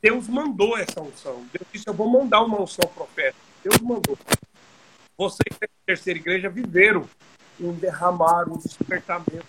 [0.00, 1.44] Deus mandou essa unção.
[1.52, 3.42] Deus disse: Eu vou mandar uma unção profética.
[3.64, 4.16] Deus mandou.
[5.18, 7.08] Vocês da terceira igreja viveram
[7.58, 9.46] um derramar, um despertamento.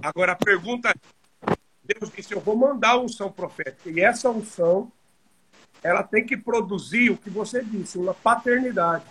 [0.00, 3.90] Agora a pergunta é: Deus disse: Eu vou mandar unção profética.
[3.90, 4.92] E essa unção,
[5.82, 9.04] ela tem que produzir o que você disse, uma paternidade.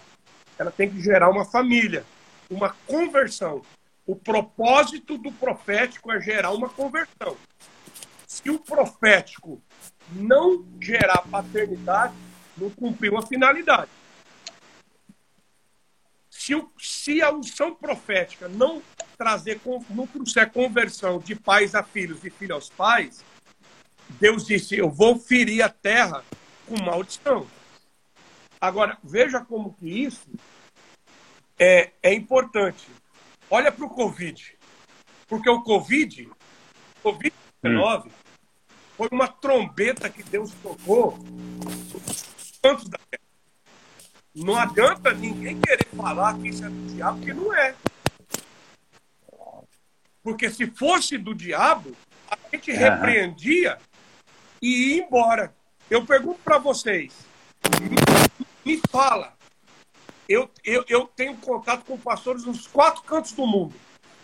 [0.57, 2.05] Ela tem que gerar uma família,
[2.49, 3.61] uma conversão.
[4.05, 7.35] O propósito do profético é gerar uma conversão.
[8.25, 9.61] Se o profético
[10.13, 12.13] não gerar paternidade,
[12.57, 13.89] não cumpriu a finalidade.
[16.45, 18.79] Se, o, se a unção profética não
[19.17, 23.25] trazer, não trouxer conversão de pais a filhos, de filho aos pais,
[24.19, 26.23] Deus disse: Eu vou ferir a terra
[26.67, 27.47] com maldição.
[28.61, 30.29] Agora, veja como que isso
[31.57, 32.85] é, é importante.
[33.49, 34.55] Olha para o Covid.
[35.27, 36.29] Porque o Covid,
[37.03, 38.09] Covid-19, hum.
[38.95, 43.24] foi uma trombeta que Deus tocou nos cantos da terra.
[44.35, 47.75] Não adianta ninguém querer falar que isso é do diabo, porque não é.
[50.21, 51.95] Porque se fosse do diabo,
[52.29, 52.77] a gente uhum.
[52.77, 53.77] repreendia
[54.61, 55.55] e ia embora.
[55.89, 57.13] Eu pergunto para vocês,
[57.79, 57.95] me,
[58.65, 59.33] me fala,
[60.27, 63.75] eu, eu, eu tenho contato com pastores nos quatro cantos do mundo.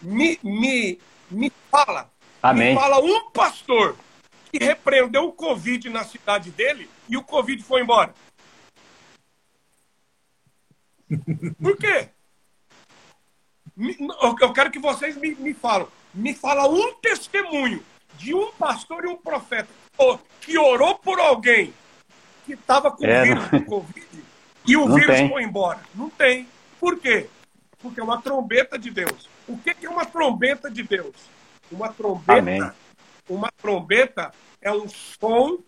[0.01, 2.09] Me, me, me fala,
[2.41, 2.73] Amém.
[2.73, 3.95] me fala um pastor
[4.51, 8.13] que repreendeu o Covid na cidade dele e o Covid foi embora.
[11.61, 12.09] Por quê?
[14.41, 15.87] Eu quero que vocês me, me falam.
[16.13, 17.83] Me fala um testemunho
[18.15, 19.69] de um pastor e um profeta
[20.41, 21.73] que orou por alguém
[22.45, 24.23] que estava com é, vírus do Covid
[24.65, 25.29] e o vírus tem.
[25.29, 25.79] foi embora.
[25.95, 26.47] Não tem.
[26.79, 27.29] Por quê?
[27.79, 29.29] Porque é uma trombeta de Deus.
[29.47, 31.15] O que é uma trombeta de Deus?
[31.71, 32.71] Uma trombeta, Amém.
[33.29, 35.59] uma trombeta é um som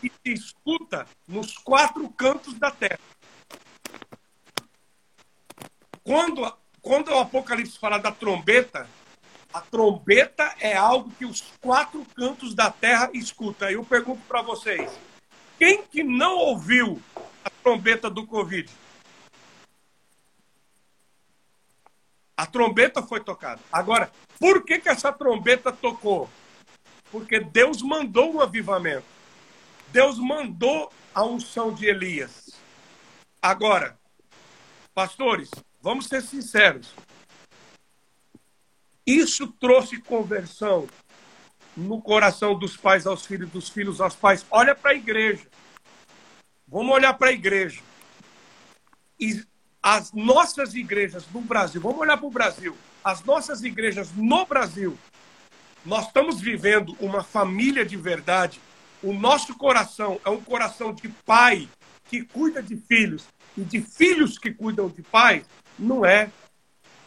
[0.00, 2.98] que se escuta nos quatro cantos da terra.
[6.06, 8.88] Quando, quando o Apocalipse fala da trombeta,
[9.52, 13.70] A trombeta é algo que os quatro cantos da terra escutam.
[13.70, 14.92] Eu pergunto para vocês:
[15.58, 17.00] quem que não ouviu
[17.42, 18.70] a trombeta do Covid?
[22.36, 23.62] A trombeta foi tocada.
[23.72, 26.28] Agora, por que, que essa trombeta tocou?
[27.10, 29.06] Porque Deus mandou um avivamento.
[29.88, 32.60] Deus mandou a unção de Elias.
[33.40, 33.98] Agora,
[34.94, 35.50] pastores,
[35.86, 36.92] vamos ser sinceros.
[39.06, 40.88] Isso trouxe conversão
[41.76, 44.44] no coração dos pais aos filhos, dos filhos aos pais.
[44.50, 45.46] Olha para a igreja.
[46.66, 47.80] Vamos olhar para a igreja.
[49.20, 49.44] E
[49.80, 52.76] as nossas igrejas no Brasil, vamos olhar para o Brasil.
[53.04, 54.98] As nossas igrejas no Brasil,
[55.84, 58.60] nós estamos vivendo uma família de verdade.
[59.00, 61.68] O nosso coração é um coração de pai
[62.06, 63.24] que cuida de filhos
[63.56, 65.44] e de filhos que cuidam de pais.
[65.78, 66.30] Não é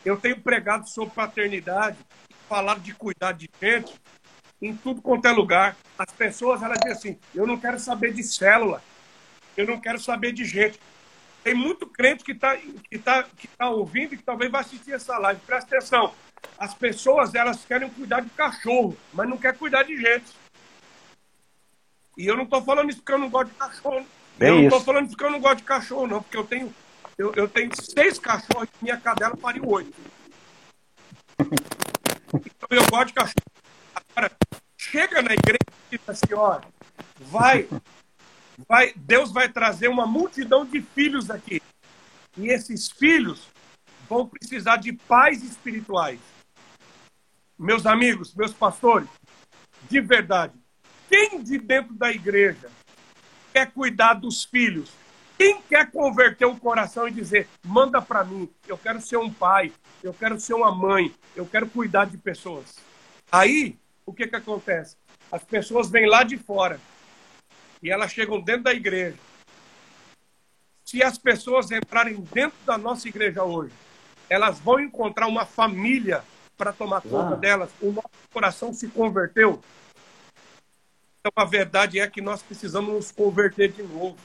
[0.05, 1.97] eu tenho pregado sobre paternidade,
[2.47, 3.93] falar de cuidar de gente
[4.62, 5.75] em tudo quanto é lugar.
[5.97, 8.82] As pessoas elas dizem assim: eu não quero saber de célula,
[9.58, 10.79] eu não quero saber de gente.
[11.43, 14.93] Tem muito crente que está que tá, que tá ouvindo e que talvez vai assistir
[14.93, 15.41] essa live.
[15.45, 16.13] Presta atenção.
[16.58, 20.32] As pessoas elas querem cuidar de cachorro, mas não querem cuidar de gente.
[22.17, 24.05] E eu não estou falando isso porque eu não gosto de cachorro.
[24.38, 26.45] Bem eu não estou falando isso porque eu não gosto de cachorro, não, porque eu
[26.45, 26.73] tenho
[27.19, 29.93] eu, eu tenho seis cachorros e minha cadela pariu oito.
[31.38, 33.36] Então eu gosto de cachorro.
[33.93, 34.32] Agora,
[34.77, 35.60] chega na igreja
[35.91, 36.62] e diz assim, ó,
[37.19, 37.67] vai,
[38.65, 41.62] vai, Deus vai trazer uma multidão de filhos aqui.
[42.38, 43.49] E esses filhos
[44.08, 46.21] vão precisar de pais espirituais.
[47.58, 49.10] Meus amigos, meus pastores,
[49.89, 50.53] de verdade,
[51.10, 52.71] quem de dentro da igreja
[53.51, 54.89] quer cuidar dos filhos
[55.39, 59.71] quem quer converter o coração e dizer, manda para mim, eu quero ser um pai,
[60.04, 62.75] eu quero ser uma mãe, eu quero cuidar de pessoas.
[63.32, 64.97] Aí, o que, que acontece?
[65.32, 66.78] As pessoas vêm lá de fora
[67.82, 69.15] e elas chegam dentro da igreja.
[70.84, 73.71] Se as pessoas entrarem dentro da nossa igreja hoje,
[74.30, 76.21] elas vão encontrar uma família
[76.58, 77.38] para tomar conta Ah.
[77.38, 77.69] delas.
[77.80, 79.62] O nosso coração se converteu.
[81.21, 84.17] Então, a verdade é que nós precisamos nos converter de novo.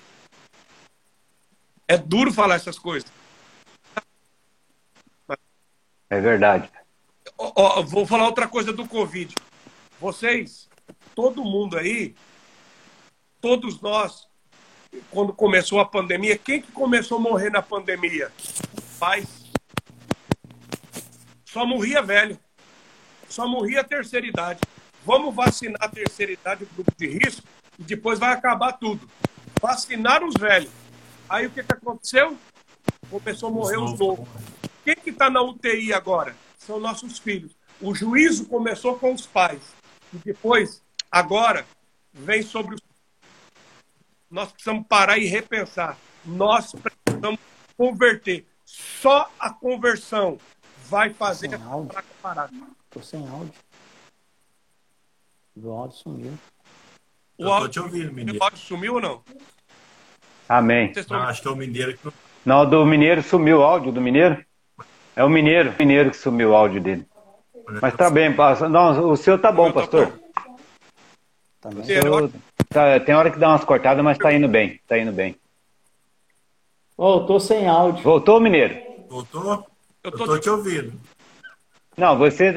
[1.95, 3.09] É duro falar essas coisas.
[6.11, 6.69] É verdade.
[7.39, 9.33] Ó, ó, vou falar outra coisa do Covid.
[10.01, 10.69] Vocês,
[11.15, 12.17] todo mundo aí,
[13.41, 14.27] todos nós,
[15.09, 18.33] quando começou a pandemia, quem que começou a morrer na pandemia?
[18.99, 19.45] Pais.
[21.45, 22.37] Só morria velho.
[23.29, 24.59] Só morria a terceira idade.
[25.07, 27.47] Vamos vacinar a terceira idade, o grupo de risco,
[27.79, 29.09] e depois vai acabar tudo.
[29.63, 30.84] Vacinaram os velhos.
[31.29, 32.37] Aí o que, que aconteceu?
[33.11, 34.29] Começou a morrer os novos.
[34.85, 36.37] Quem que está na UTI agora?
[36.59, 37.53] São nossos filhos.
[37.81, 39.63] O juízo começou com os pais.
[40.13, 41.67] E depois, agora,
[42.13, 42.81] vem sobre os.
[44.31, 45.97] Nós precisamos parar e repensar.
[46.25, 47.41] Nós precisamos
[47.77, 48.47] converter.
[48.65, 50.39] Só a conversão
[50.89, 51.99] vai fazer Sem áudio.
[52.91, 53.55] Tô sem áudio.
[55.57, 56.39] O áudio sumiu.
[57.39, 58.39] Eu tô te ouvindo, mineiro.
[58.39, 59.23] o áudio sumiu ou não?
[60.49, 60.93] Amém.
[60.93, 62.09] Vocês Não, acho que é o mineiro que
[62.45, 62.69] não.
[62.69, 64.45] Do Mineiro sumiu o áudio do Mineiro?
[65.17, 67.07] É o Mineiro, o Mineiro que sumiu o áudio dele.
[67.81, 68.69] Mas tá bem, pastor.
[68.69, 70.13] Não, o seu tá bom, pastor.
[71.61, 71.85] Também.
[71.85, 71.93] Sim.
[71.93, 72.31] Eu-
[72.69, 74.79] tá- tem hora que dá umas cortadas, mas tá indo bem.
[74.87, 75.37] Tá indo bem.
[76.99, 78.03] Eu tô sem áudio.
[78.03, 78.77] Voltou, Mineiro?
[79.09, 79.67] Voltou?
[80.03, 80.93] Eu Eu tô- tô te ouvindo.
[81.97, 82.53] Não, você.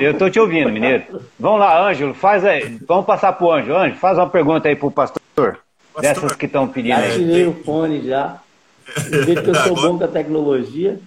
[0.00, 1.20] Eu tô te ouvindo, Mineiro.
[1.40, 2.78] Vamos lá, Ângelo, faz aí.
[2.86, 3.76] Vamos passar pro Ângelo.
[3.76, 5.58] Ângelo, faz uma pergunta aí pro pastor.
[6.00, 7.18] Dessas que estão pedindo Já aí.
[7.18, 8.40] tirei o fone já.
[9.10, 10.98] Do jeito que eu sou bom com a tecnologia.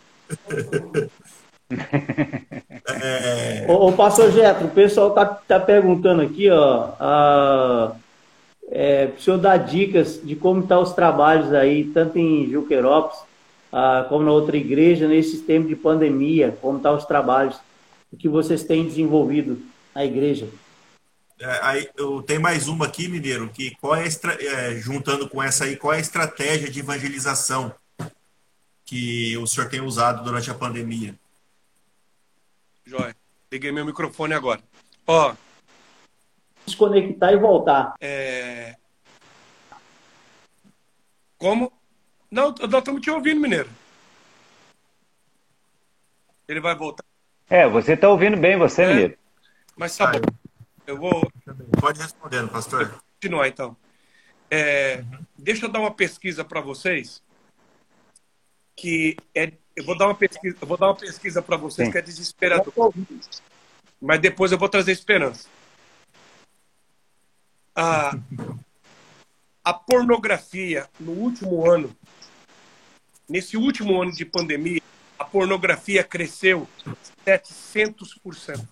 [2.90, 7.92] É, Ô, ô pastor Getro, o pessoal tá, tá perguntando aqui, ó, a,
[8.72, 13.20] é, pro senhor dar dicas de como estão os trabalhos aí, tanto em Juquerópolis,
[13.72, 17.58] ah, como na outra igreja, nesse tempo de pandemia, como estão os trabalhos
[18.18, 19.60] que vocês têm desenvolvido
[19.94, 20.48] na igreja.
[21.40, 25.42] É, aí, eu tenho mais uma aqui, mineiro, que qual é, estra- é, juntando com
[25.42, 27.74] essa aí, qual é a estratégia de evangelização
[28.86, 31.14] que o senhor tem usado durante a pandemia?
[32.86, 33.16] Joia.
[33.52, 34.62] Liguei meu microfone agora.
[35.06, 35.36] Ó,
[36.66, 37.94] Desconectar e voltar.
[38.02, 38.76] é...
[41.38, 41.72] Como?
[42.32, 43.70] Não, nós estamos te ouvindo, mineiro.
[46.48, 47.06] Ele vai voltar.
[47.50, 48.88] É, você tá ouvindo bem, você, É.
[48.88, 49.18] Mineiro.
[49.78, 50.20] Mas tá bom.
[50.88, 51.30] Eu vou
[51.82, 53.04] Pode responder, pastor.
[53.16, 53.76] continuar então.
[54.50, 55.04] É,
[55.38, 57.22] Deixa eu dar uma pesquisa para vocês.
[58.74, 61.92] Que é, eu vou dar uma pesquisa, eu vou dar uma pesquisa para vocês Sim.
[61.92, 62.94] que é desesperador.
[64.00, 65.50] Mas depois eu vou trazer esperança.
[67.76, 68.18] A,
[69.64, 71.94] a pornografia no último ano,
[73.28, 74.82] nesse último ano de pandemia,
[75.20, 76.68] a pornografia cresceu
[77.26, 78.66] 700%.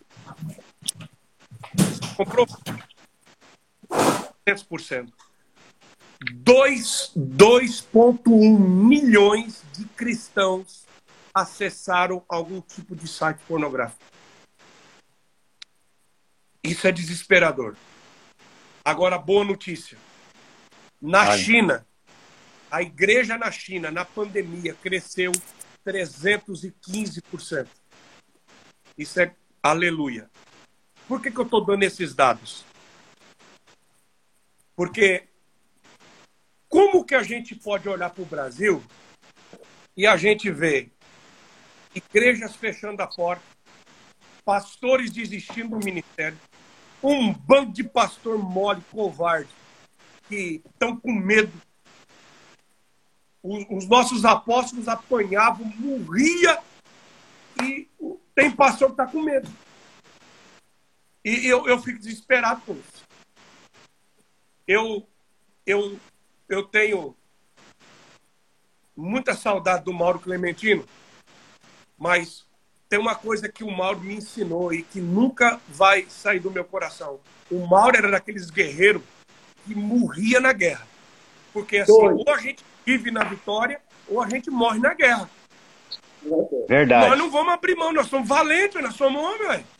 [2.16, 2.48] Comprou
[4.48, 5.12] 700%.
[6.24, 10.86] 2,1 milhões de cristãos
[11.34, 14.04] acessaram algum tipo de site pornográfico.
[16.64, 17.76] Isso é desesperador.
[18.84, 19.98] Agora, boa notícia.
[21.02, 21.38] Na Ai.
[21.38, 21.86] China,
[22.72, 25.32] a igreja na China, na pandemia, cresceu
[25.86, 27.68] 315%.
[28.98, 30.30] Isso é aleluia.
[31.08, 32.66] Por que, que eu estou dando esses dados?
[34.76, 35.24] Porque
[36.68, 38.84] como que a gente pode olhar para o Brasil
[39.96, 40.90] e a gente vê
[41.94, 43.44] igrejas fechando a porta,
[44.44, 46.38] pastores desistindo do ministério,
[47.02, 49.50] um bando de pastor mole, covarde,
[50.28, 51.54] que estão com medo.
[53.42, 56.60] Os, os nossos apóstolos apanhavam, morria
[57.64, 57.88] e
[58.34, 59.50] tem pastor que está com medo.
[61.26, 63.04] E eu, eu fico desesperado com isso.
[64.68, 65.08] Eu,
[65.66, 66.00] eu,
[66.48, 67.16] eu tenho
[68.96, 70.86] muita saudade do Mauro Clementino,
[71.98, 72.46] mas
[72.88, 76.64] tem uma coisa que o Mauro me ensinou e que nunca vai sair do meu
[76.64, 77.20] coração.
[77.50, 79.02] O Mauro era daqueles guerreiros
[79.66, 80.88] que morria na guerra.
[81.52, 85.28] Porque assim, ou a gente vive na vitória, ou a gente morre na guerra.
[86.68, 87.10] Verdade.
[87.10, 89.75] Nós não vamos abrir mão, nós somos valentes, nós somos homens, velho.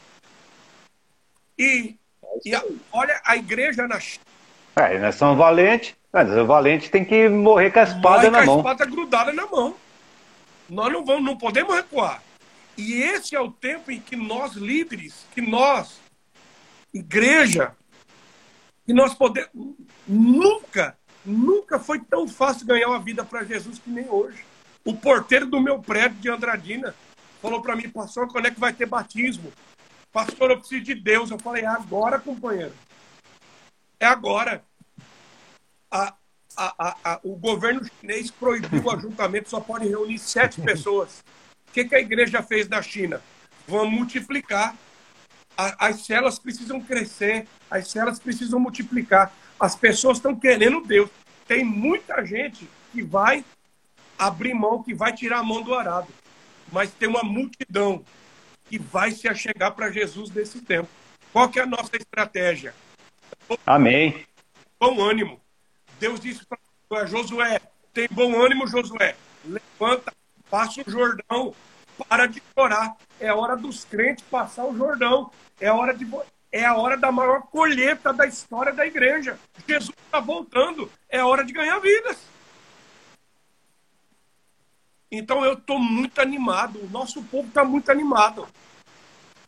[1.58, 1.96] E,
[2.44, 4.00] e a, olha a igreja na
[4.76, 8.40] é, nós somos valentes, mas o valente tem que morrer com a espada morre na
[8.40, 8.56] com mão.
[8.56, 9.76] a espada grudada na mão.
[10.70, 12.22] Nós não vamos, não podemos recuar.
[12.78, 16.02] E esse é o tempo em que nós líderes, que nós,
[16.94, 17.72] igreja,
[18.86, 19.50] que nós podemos.
[20.06, 24.44] Nunca, nunca foi tão fácil ganhar uma vida para Jesus que nem hoje.
[24.84, 26.94] O porteiro do meu prédio de Andradina
[27.42, 29.54] falou para mim, pastor, quando é que vai ter batismo?
[30.16, 31.30] Pastor, eu preciso de Deus.
[31.30, 32.72] Eu falei, é agora, companheiro.
[34.00, 34.64] É agora.
[35.92, 36.16] A,
[36.56, 41.22] a, a, o governo chinês proibiu o ajuntamento, só pode reunir sete pessoas.
[41.68, 43.22] O que, que a igreja fez na China?
[43.68, 44.74] Vamos multiplicar.
[45.58, 49.34] as células precisam crescer, as células precisam multiplicar.
[49.60, 51.10] As pessoas estão querendo Deus.
[51.46, 53.44] Tem muita gente que vai
[54.18, 56.08] abrir mão, que vai tirar a mão do arado.
[56.72, 58.02] Mas tem uma multidão
[58.66, 60.90] que vai se achegar para Jesus nesse tempo.
[61.32, 62.74] Qual que é a nossa estratégia?
[63.66, 64.26] Amém.
[64.80, 65.40] Bom ânimo.
[66.00, 66.42] Deus disse
[66.90, 67.60] para Josué:
[67.94, 69.16] tem bom ânimo, Josué.
[69.46, 70.14] Levanta,
[70.50, 71.54] passa o Jordão,
[72.10, 72.96] para de chorar.
[73.20, 75.32] É hora dos crentes passar o Jordão.
[75.60, 76.06] É hora de
[76.52, 79.38] é a hora da maior colheita da história da igreja.
[79.68, 80.90] Jesus está voltando.
[81.10, 82.18] É hora de ganhar vidas.
[85.12, 86.80] Então eu estou muito animado.
[86.84, 88.48] O nosso povo está muito animado.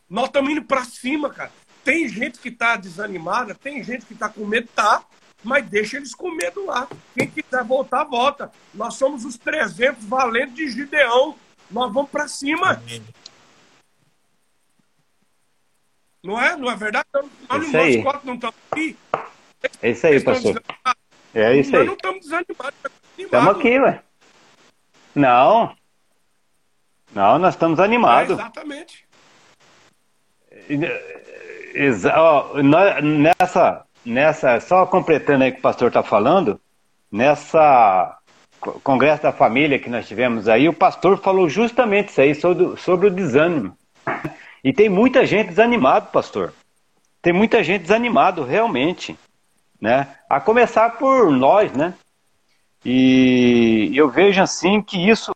[0.08, 1.52] Nós estamos indo para cima, cara.
[1.84, 5.02] Tem gente que está desanimada, tem gente que está com medo, tá.
[5.42, 6.88] Mas deixa eles com medo lá.
[7.14, 8.50] Quem quiser voltar, volta.
[8.74, 11.36] Nós somos os 300 valentes de Gideão.
[11.70, 12.72] Nós vamos para cima.
[12.72, 13.02] Amém.
[16.24, 16.56] Não é?
[16.56, 17.06] Não é verdade?
[17.48, 18.02] Nós isso aí.
[18.24, 18.96] não estamos aqui.
[19.80, 20.62] É isso aí, pastor.
[21.34, 21.78] É isso aí.
[21.78, 22.78] Nós não estamos desanimados.
[23.16, 24.02] Estamos aqui, ué.
[25.14, 25.74] Não.
[27.14, 28.38] Não, nós estamos animados.
[28.38, 29.08] É, exatamente.
[31.74, 32.14] Exa
[33.02, 36.60] nessa, nessa, só completando aí o que o pastor está falando,
[37.10, 38.18] nessa
[38.82, 43.06] congresso da família que nós tivemos aí, o pastor falou justamente isso aí, sobre, sobre
[43.06, 43.76] o desânimo.
[44.62, 46.52] E tem muita gente desanimada, pastor.
[47.22, 49.16] Tem muita gente desanimado, realmente.
[49.80, 50.08] Né?
[50.28, 51.94] A começar por nós, né?
[52.90, 55.30] E eu vejo assim que isso,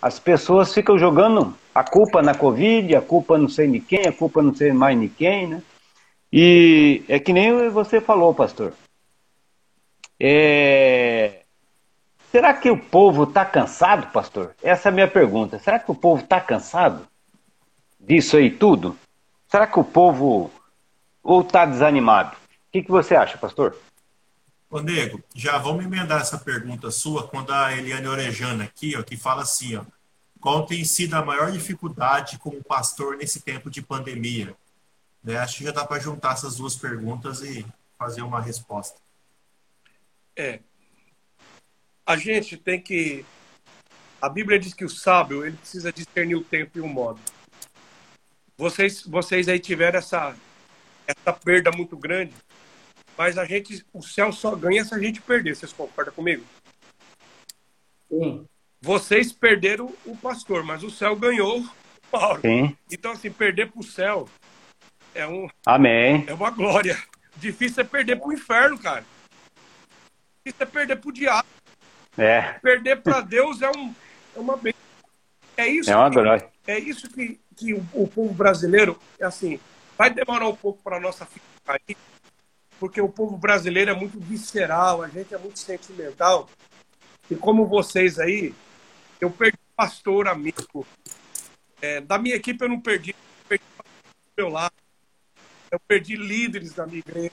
[0.00, 4.12] as pessoas ficam jogando a culpa na Covid, a culpa não sei de quem, a
[4.12, 5.62] culpa não sei mais de quem, né?
[6.32, 8.72] E é que nem você falou, pastor.
[10.18, 11.42] É...
[12.32, 14.54] Será que o povo está cansado, pastor?
[14.62, 15.58] Essa é a minha pergunta.
[15.58, 17.06] Será que o povo está cansado
[18.00, 18.96] disso aí tudo?
[19.46, 20.50] Será que o povo
[21.22, 22.34] ou está desanimado?
[22.34, 23.76] O que, que você acha, pastor?
[24.70, 29.16] Ô, Nego, já vamos emendar essa pergunta sua quando a Eliane Orejana aqui, ó, que
[29.16, 29.84] fala assim, ó,
[30.40, 34.54] qual tem sido a maior dificuldade como pastor nesse tempo de pandemia?
[35.24, 35.38] Né?
[35.38, 37.66] Acho que já dá para juntar essas duas perguntas e
[37.98, 39.00] fazer uma resposta.
[40.36, 40.60] É.
[42.06, 43.24] A gente tem que.
[44.20, 47.20] A Bíblia diz que o sábio ele precisa discernir o tempo e o modo.
[48.56, 50.36] vocês, vocês aí tiveram essa,
[51.06, 52.34] essa perda muito grande,
[53.18, 55.56] mas a gente, o céu só ganha se a gente perder.
[55.56, 56.44] Vocês concordam comigo?
[58.08, 58.46] Sim.
[58.80, 61.68] Vocês perderam o pastor, mas o céu ganhou o
[62.10, 62.40] Paulo.
[62.40, 62.76] Sim.
[62.90, 64.28] Então, assim, perder para o céu
[65.14, 66.24] é, um, Amém.
[66.28, 66.96] é uma glória.
[67.36, 69.04] Difícil é perder para o inferno, cara.
[70.44, 71.48] Difícil é perder para o diabo.
[72.16, 73.94] É, Perder para Deus é, um,
[74.34, 74.80] é uma bênção.
[75.56, 76.48] É isso é uma que- glória.
[76.66, 79.58] É isso que, que o, o povo brasileiro, é assim,
[79.96, 81.96] vai demorar um pouco para a nossa ficha cair,
[82.78, 86.48] porque o povo brasileiro é muito visceral, a gente é muito sentimental.
[87.30, 88.54] E como vocês aí,
[89.20, 90.86] eu perdi pastor, amigo.
[91.80, 93.64] É, da minha equipe eu não perdi, eu perdi
[94.36, 94.74] meu lado.
[95.70, 97.32] Eu perdi líderes da minha igreja.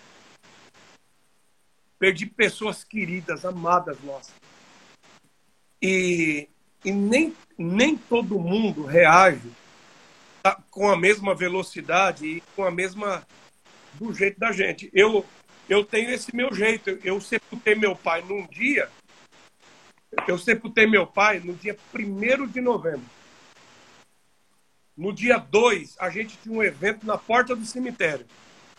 [1.98, 4.34] Perdi pessoas queridas, amadas nossas.
[5.82, 6.50] E,
[6.84, 9.52] e nem, nem todo mundo reage
[10.70, 13.26] com a mesma velocidade e com a mesma
[14.00, 14.90] do jeito da gente.
[14.94, 15.26] Eu
[15.68, 17.00] eu tenho esse meu jeito.
[17.04, 18.90] Eu, sepultei meu pai num dia.
[20.28, 23.06] Eu sepultei meu pai no dia 1 de novembro.
[24.96, 28.26] No dia 2, a gente tinha um evento na porta do cemitério.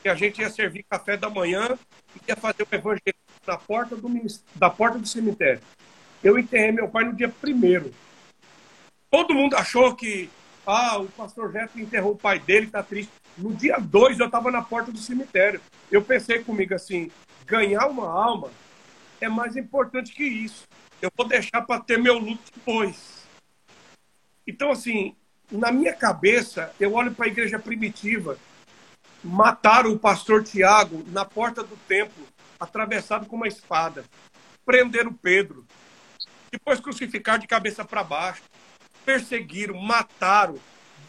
[0.02, 1.76] Que a gente ia servir café da manhã
[2.14, 3.14] e ia fazer o evangelho
[3.46, 4.08] na porta do,
[4.54, 5.60] da porta do cemitério.
[6.22, 7.90] Eu enterrei meu pai no dia 1
[9.10, 10.30] Todo mundo achou que
[10.66, 13.12] ah, o pastor Jeff enterrou o pai dele, tá triste.
[13.36, 15.60] No dia 2 eu estava na porta do cemitério.
[15.90, 17.10] Eu pensei comigo assim,
[17.46, 18.50] ganhar uma alma
[19.20, 20.66] é mais importante que isso.
[21.00, 23.26] Eu vou deixar para ter meu luto depois.
[24.46, 25.14] Então, assim,
[25.50, 28.38] na minha cabeça, eu olho para a igreja primitiva.
[29.22, 32.26] Mataram o pastor Tiago na porta do templo,
[32.58, 34.04] atravessado com uma espada.
[34.64, 35.66] Prenderam Pedro.
[36.50, 38.42] Depois crucificaram de cabeça para baixo.
[39.04, 40.58] Perseguiram, mataram,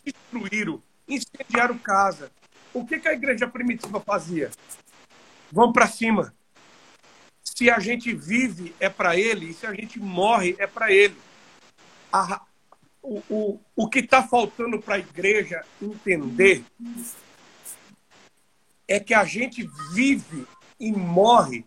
[0.03, 2.31] destruíram, incendiaram casa.
[2.73, 4.51] O que, que a igreja primitiva fazia?
[5.51, 6.33] Vamos para cima.
[7.43, 11.17] Se a gente vive, é para ele, e se a gente morre, é para ele.
[12.11, 12.41] A-
[13.01, 16.63] o, o, o que está faltando para a igreja entender
[18.87, 20.45] é que a gente vive
[20.79, 21.65] e morre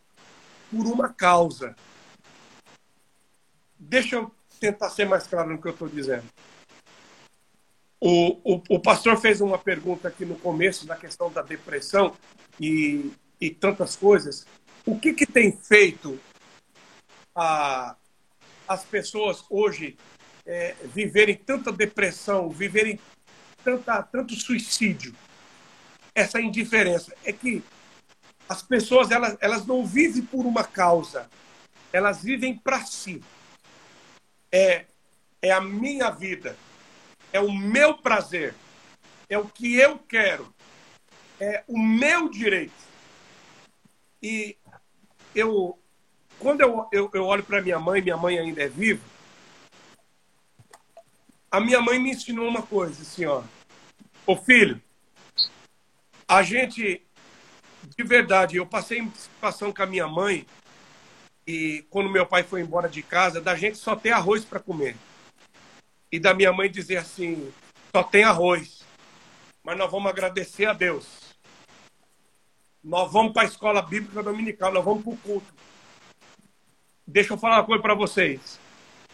[0.70, 1.74] por uma causa.
[3.78, 4.30] Deixa eu
[4.61, 6.24] tentar ser mais claro no que eu estou dizendo.
[8.01, 12.16] O, o, o pastor fez uma pergunta aqui no começo da questão da depressão
[12.59, 14.46] e, e tantas coisas.
[14.86, 16.18] O que, que tem feito
[17.34, 17.94] a,
[18.66, 19.98] as pessoas hoje
[20.46, 22.98] é, viverem tanta depressão, viverem
[23.62, 25.14] tanta, tanto suicídio?
[26.14, 27.14] Essa indiferença.
[27.22, 27.62] É que
[28.48, 31.28] as pessoas elas, elas não vivem por uma causa,
[31.92, 33.22] elas vivem para si.
[34.51, 34.86] É,
[35.42, 36.57] é a minha vida,
[37.33, 38.55] é o meu prazer,
[39.28, 40.53] é o que eu quero,
[41.39, 42.72] é o meu direito.
[44.22, 44.57] E
[45.35, 45.78] eu,
[46.39, 49.03] quando eu, eu, eu olho para minha mãe, minha mãe ainda é viva,
[51.51, 53.43] a minha mãe me ensinou uma coisa, assim, ó.
[54.26, 54.81] Ô filho,
[56.28, 57.03] a gente,
[57.97, 60.47] de verdade, eu passei situação com a minha mãe
[61.47, 64.97] e quando meu pai foi embora de casa, da gente só ter arroz para comer.
[66.12, 67.52] E da minha mãe dizer assim,
[67.94, 68.84] só tem arroz,
[69.62, 71.36] mas nós vamos agradecer a Deus.
[72.82, 75.54] Nós vamos para a escola bíblica dominical, nós vamos para o culto.
[77.06, 78.58] Deixa eu falar uma coisa para vocês.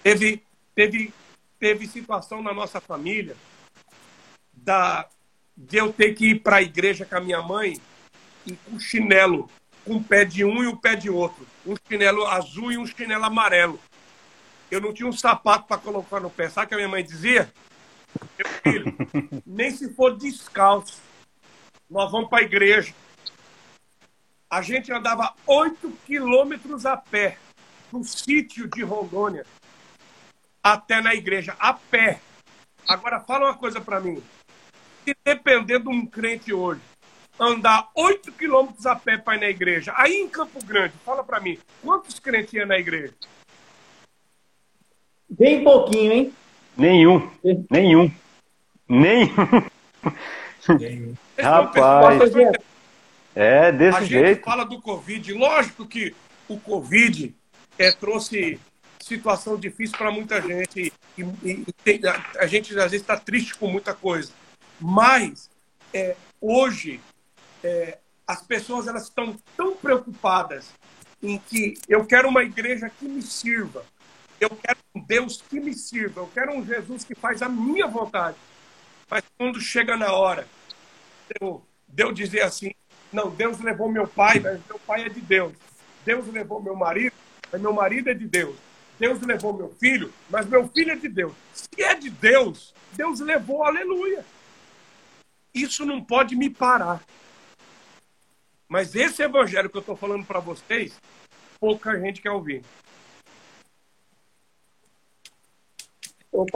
[0.02, 0.42] Teve,
[0.74, 1.12] teve,
[1.58, 3.36] teve situação na nossa família
[4.52, 5.08] da,
[5.56, 7.80] de eu ter que ir para a igreja com a minha mãe
[8.46, 9.50] e com chinelo,
[9.84, 11.46] com o pé de um e o pé de outro.
[11.66, 13.80] Um chinelo azul e um chinelo amarelo.
[14.70, 16.48] Eu não tinha um sapato para colocar no pé.
[16.48, 17.52] Sabe o que a minha mãe dizia?
[18.38, 18.96] Meu filho,
[19.46, 21.00] nem se for descalço,
[21.88, 22.94] nós vamos para a igreja.
[24.50, 27.38] A gente andava oito quilômetros a pé
[27.92, 29.44] do sítio de Rondônia
[30.62, 32.20] até na igreja, a pé.
[32.88, 34.22] Agora, fala uma coisa para mim.
[35.04, 36.80] Se depender de um crente hoje,
[37.38, 41.38] andar 8 quilômetros a pé para ir na igreja, aí em Campo Grande, fala para
[41.38, 43.14] mim, quantos crentes iam na igreja?
[45.28, 46.32] Bem pouquinho, hein?
[46.76, 47.30] Nenhum.
[47.70, 48.10] Nenhum.
[48.88, 49.62] Nenhum.
[51.38, 52.20] Rapaz.
[53.34, 54.44] É A desse gente jeito.
[54.44, 56.14] fala do Covid, lógico que
[56.48, 57.34] o Covid
[57.78, 58.58] é, trouxe
[59.00, 63.16] situação difícil para muita gente e, e- e tem- a, a gente às vezes está
[63.16, 64.32] triste com muita coisa,
[64.80, 65.50] mas
[65.92, 66.98] é, hoje
[67.62, 70.70] é, as pessoas elas estão tão preocupadas
[71.22, 73.84] em que eu quero uma igreja que me sirva,
[74.40, 77.86] eu quero um Deus que me sirva, eu quero um Jesus que faz a minha
[77.86, 78.36] vontade.
[79.08, 80.46] Mas quando chega na hora,
[81.88, 82.72] Deus dizer assim:
[83.12, 85.52] não, Deus levou meu pai, mas meu pai é de Deus.
[86.04, 87.14] Deus levou meu marido,
[87.50, 88.56] mas meu marido é de Deus.
[88.98, 91.32] Deus levou meu filho, mas meu filho é de Deus.
[91.52, 94.24] Se é de Deus, Deus levou, aleluia.
[95.52, 97.02] Isso não pode me parar.
[98.68, 100.98] Mas esse evangelho que eu estou falando para vocês,
[101.60, 102.62] pouca gente quer ouvir.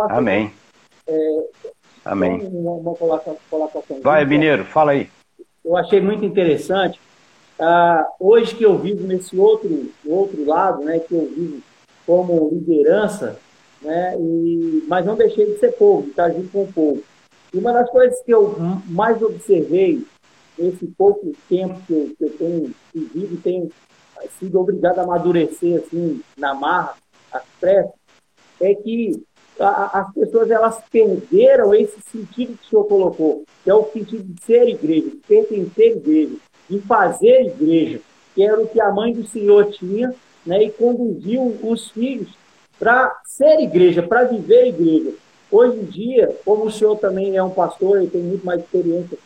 [0.08, 0.52] Amém.
[1.06, 1.44] É,
[2.04, 2.40] Amém.
[2.46, 5.08] Uma, uma colocação, colocação Vai, Mineiro, fala aí.
[5.64, 6.98] Eu achei muito interessante.
[7.58, 11.62] Ah, hoje que eu vivo nesse outro, outro lado, né, que eu vivo
[12.06, 13.38] como liderança,
[13.82, 17.02] né, e, mas não deixei de ser povo, de estar junto com o povo.
[17.52, 18.56] E uma das coisas que eu
[18.86, 20.02] mais observei
[20.58, 23.70] nesse pouco tempo que eu, que eu tenho vivido tenho
[24.38, 26.94] sido obrigado a amadurecer assim, na marra,
[27.32, 27.92] às pressas,
[28.60, 29.22] é que
[29.58, 34.44] as pessoas elas perderam esse sentido que o senhor colocou, que é o sentido de
[34.44, 36.34] ser igreja, de à igreja,
[36.68, 38.00] de fazer igreja,
[38.34, 40.14] que era o que a mãe do senhor tinha,
[40.46, 42.30] né, e conduziu os filhos
[42.78, 45.12] para ser igreja, para viver igreja.
[45.50, 49.18] Hoje em dia, como o senhor também é um pastor e tem muito mais experiência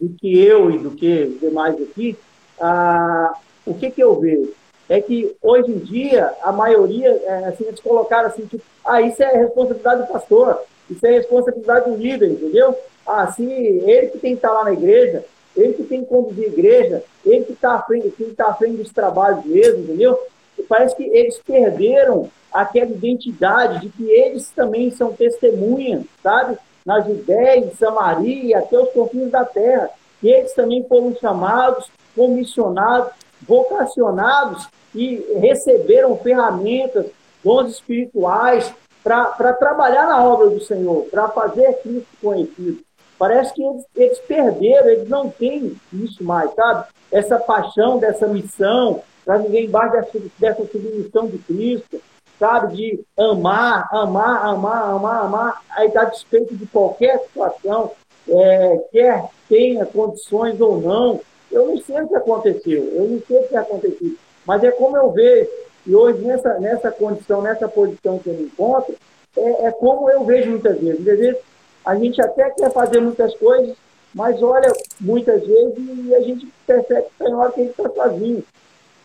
[0.00, 2.16] do que eu e do que os demais aqui,
[2.60, 3.34] ah,
[3.66, 4.52] o que, que eu vejo?
[4.88, 9.22] É que hoje em dia, a maioria, é, assim, eles colocaram assim, tipo, ah, isso
[9.22, 12.74] é responsabilidade do pastor, isso é responsabilidade do líder, entendeu?
[13.06, 15.24] Ah, se ele que tem que estar lá na igreja,
[15.56, 18.76] ele que tem que conduzir a igreja, ele que está à frente, que está frente
[18.76, 20.18] dos trabalhos mesmo, entendeu?
[20.58, 26.56] E parece que eles perderam aquela identidade de que eles também são testemunhas, sabe?
[26.84, 29.90] Na Judéia, em Samaria, até os confins da terra.
[30.22, 33.12] E eles também foram chamados, comissionados,
[33.42, 37.06] vocacionados e receberam ferramentas,
[37.42, 38.72] dons espirituais
[39.02, 42.80] para trabalhar na obra do Senhor, para fazer Cristo conhecido.
[43.18, 46.86] Parece que eles, eles perderam, eles não têm isso mais, sabe?
[47.10, 52.00] Essa paixão dessa missão, para viver embaixo dessa, dessa submissão de Cristo,
[52.38, 52.76] sabe?
[52.76, 57.92] De amar, amar, amar, amar, amar, aí está despeito de qualquer situação,
[58.28, 61.20] é, quer tenha condições ou não.
[61.50, 64.14] Eu não sei o que aconteceu, eu não sei o que aconteceu,
[64.46, 65.48] mas é como eu vejo.
[65.86, 68.94] E hoje, nessa, nessa condição, nessa posição que eu me encontro,
[69.36, 70.96] é, é como eu vejo muitas vezes.
[70.96, 71.40] Muitas vezes
[71.84, 73.76] a gente até quer fazer muitas coisas,
[74.14, 74.70] mas olha
[75.00, 78.44] muitas vezes e a gente percebe que tem hora que a gente está sozinho.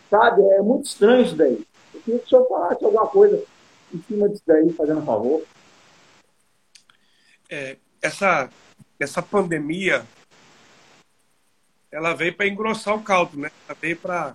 [0.10, 0.42] Sabe?
[0.50, 1.66] É muito estranho isso daí.
[1.94, 3.42] Eu queria que o senhor falasse alguma coisa
[3.94, 5.42] em cima disso daí, fazendo um favor.
[7.50, 8.50] É, essa,
[9.00, 10.06] essa pandemia
[11.94, 13.52] ela veio para engrossar o caldo, né?
[13.68, 14.34] Ela veio para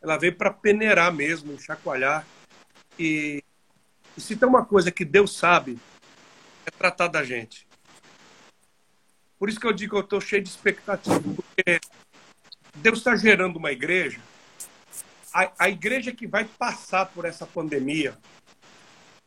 [0.00, 2.24] ela veio para peneirar mesmo, chacoalhar.
[2.96, 3.42] E,
[4.16, 5.80] e se tem uma coisa que Deus sabe,
[6.64, 7.66] é tratar da gente.
[9.36, 11.80] Por isso que eu digo que eu estou cheio de expectativa, porque
[12.76, 14.20] Deus está gerando uma igreja,
[15.34, 18.16] a, a igreja que vai passar por essa pandemia,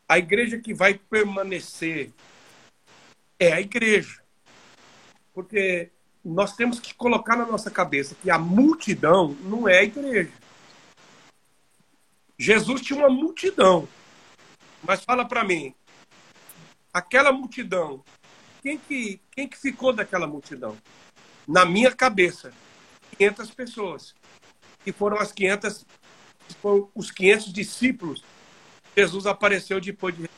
[0.08, 2.12] a igreja que vai permanecer,
[3.38, 4.19] é a igreja.
[5.40, 5.90] Porque
[6.24, 10.34] nós temos que colocar na nossa cabeça que a multidão não é a igreja.
[12.38, 13.88] Jesus tinha uma multidão.
[14.84, 15.74] Mas fala para mim,
[16.94, 18.04] aquela multidão,
[18.62, 20.78] quem que, quem que ficou daquela multidão?
[21.48, 22.52] Na minha cabeça,
[23.18, 24.16] 500 pessoas.
[24.84, 25.86] Que foram as 500,
[26.62, 28.26] foram os 500 discípulos.
[28.94, 30.30] Jesus apareceu depois de.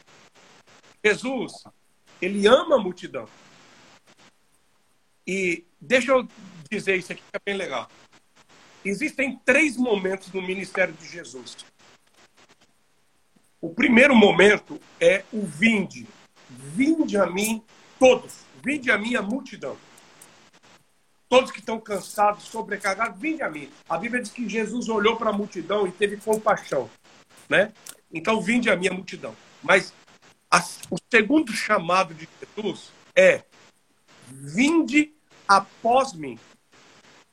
[1.04, 1.54] Jesus,
[2.22, 3.28] ele ama a multidão.
[5.26, 6.28] E deixa eu
[6.70, 7.90] dizer isso aqui que é bem legal.
[8.84, 11.58] Existem três momentos no ministério de Jesus.
[13.60, 16.08] O primeiro momento é o vinde.
[16.50, 17.64] Vinde a mim
[18.00, 18.40] todos.
[18.64, 19.78] Vinde a mim a multidão.
[21.30, 23.72] Todos que estão cansados, sobrecarregados, vinde a mim.
[23.88, 26.90] A Bíblia diz que Jesus olhou para a multidão e teve compaixão.
[27.48, 27.72] Né?
[28.12, 29.36] Então, vinde a mim a multidão.
[29.62, 29.94] Mas
[30.50, 30.60] a,
[30.90, 33.44] o segundo chamado de Jesus é
[34.32, 35.14] vinde
[35.48, 36.40] após mim.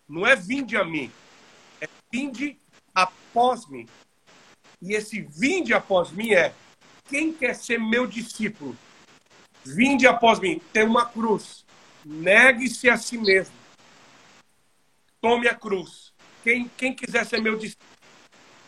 [0.08, 1.10] Não é vinde a mim.
[1.80, 2.58] É vinde
[2.94, 3.86] após mim.
[4.80, 6.54] E esse vinde após mim é
[7.08, 8.76] quem quer ser meu discípulo?
[9.64, 10.60] Vinde após mim.
[10.72, 11.64] Tem uma cruz.
[12.04, 13.54] Negue-se a si mesmo.
[15.20, 16.12] Tome a cruz.
[16.42, 17.88] Quem, quem quiser ser meu discípulo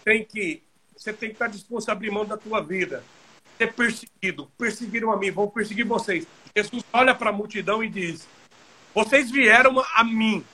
[0.05, 0.63] tem que.
[0.97, 3.05] Você tem que estar disposto a abrir mão da tua vida.
[3.57, 4.51] Ser perseguido.
[4.59, 6.27] Perseguiram a mim, vão perseguir vocês.
[6.57, 8.27] Jesus olha para a multidão e diz:
[8.95, 10.45] Vocês vieram a mim.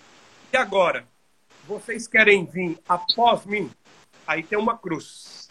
[0.53, 1.07] E agora?
[1.67, 3.71] Vocês querem vir após mim?
[4.27, 5.49] Aí tem uma cruz.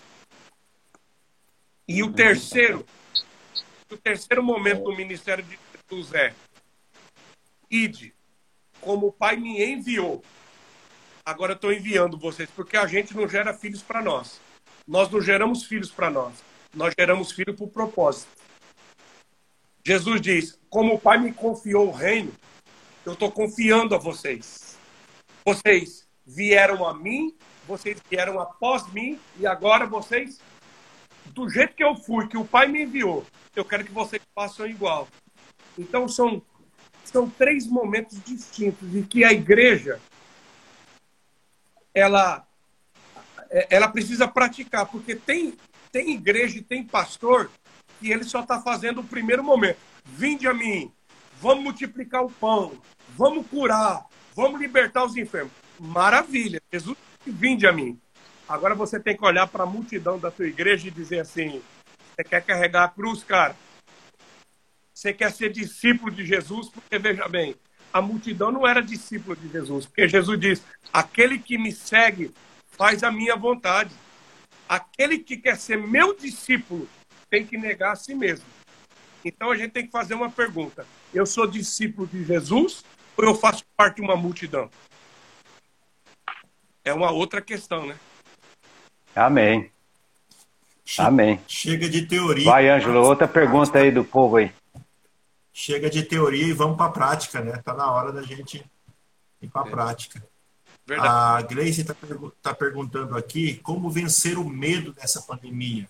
[1.88, 2.86] E o terceiro,
[3.92, 6.34] O terceiro momento do ministério de Jesus é:
[7.70, 8.14] ide,
[8.82, 10.24] como o Pai me enviou.
[11.24, 14.40] Agora estou enviando vocês, porque a gente não gera filhos para nós.
[14.88, 16.44] Nós não geramos filhos para nós.
[16.74, 18.45] Nós geramos filhos por propósito.
[19.86, 22.34] Jesus diz: como o Pai me confiou o reino,
[23.06, 24.78] eu estou confiando a vocês.
[25.46, 27.36] Vocês vieram a mim,
[27.68, 30.40] vocês vieram após mim, e agora vocês,
[31.28, 33.24] do jeito que eu fui, que o Pai me enviou,
[33.56, 35.08] eu quero que vocês façam igual.
[35.78, 36.42] Então são,
[37.04, 40.00] são três momentos distintos e que a igreja
[41.94, 42.46] ela,
[43.70, 45.56] ela precisa praticar, porque tem,
[45.92, 47.52] tem igreja e tem pastor
[48.06, 49.80] que ele só está fazendo o primeiro momento.
[50.06, 50.92] Vinde a mim,
[51.42, 52.74] vamos multiplicar o pão,
[53.18, 55.52] vamos curar, vamos libertar os enfermos.
[55.80, 56.96] Maravilha, Jesus,
[57.26, 58.00] vinde a mim.
[58.48, 61.64] Agora você tem que olhar para a multidão da sua igreja e dizer assim:
[62.16, 63.56] você quer carregar a cruz, cara?
[64.94, 66.70] Você quer ser discípulo de Jesus?
[66.70, 67.56] Porque veja bem,
[67.92, 72.32] a multidão não era discípulo de Jesus, porque Jesus diz: aquele que me segue
[72.70, 73.90] faz a minha vontade.
[74.70, 76.88] Aquele que quer ser meu discípulo
[77.36, 78.46] tem que negar a si mesmo.
[79.24, 82.86] Então a gente tem que fazer uma pergunta: eu sou discípulo de Jesus
[83.18, 84.70] ou eu faço parte de uma multidão?
[86.84, 87.98] É uma outra questão, né?
[89.14, 89.70] Amém.
[90.98, 91.42] Amém.
[91.48, 92.46] Chega de teoria.
[92.46, 94.54] Vai, Ângelo, outra pergunta aí do povo aí.
[95.52, 97.58] Chega de teoria e vamos para a prática, né?
[97.58, 98.64] Tá na hora da gente
[99.42, 99.72] ir para a é.
[99.72, 100.24] prática.
[100.86, 101.10] Verdade.
[101.10, 101.96] A Gleice está
[102.42, 105.90] tá perguntando aqui como vencer o medo dessa pandemia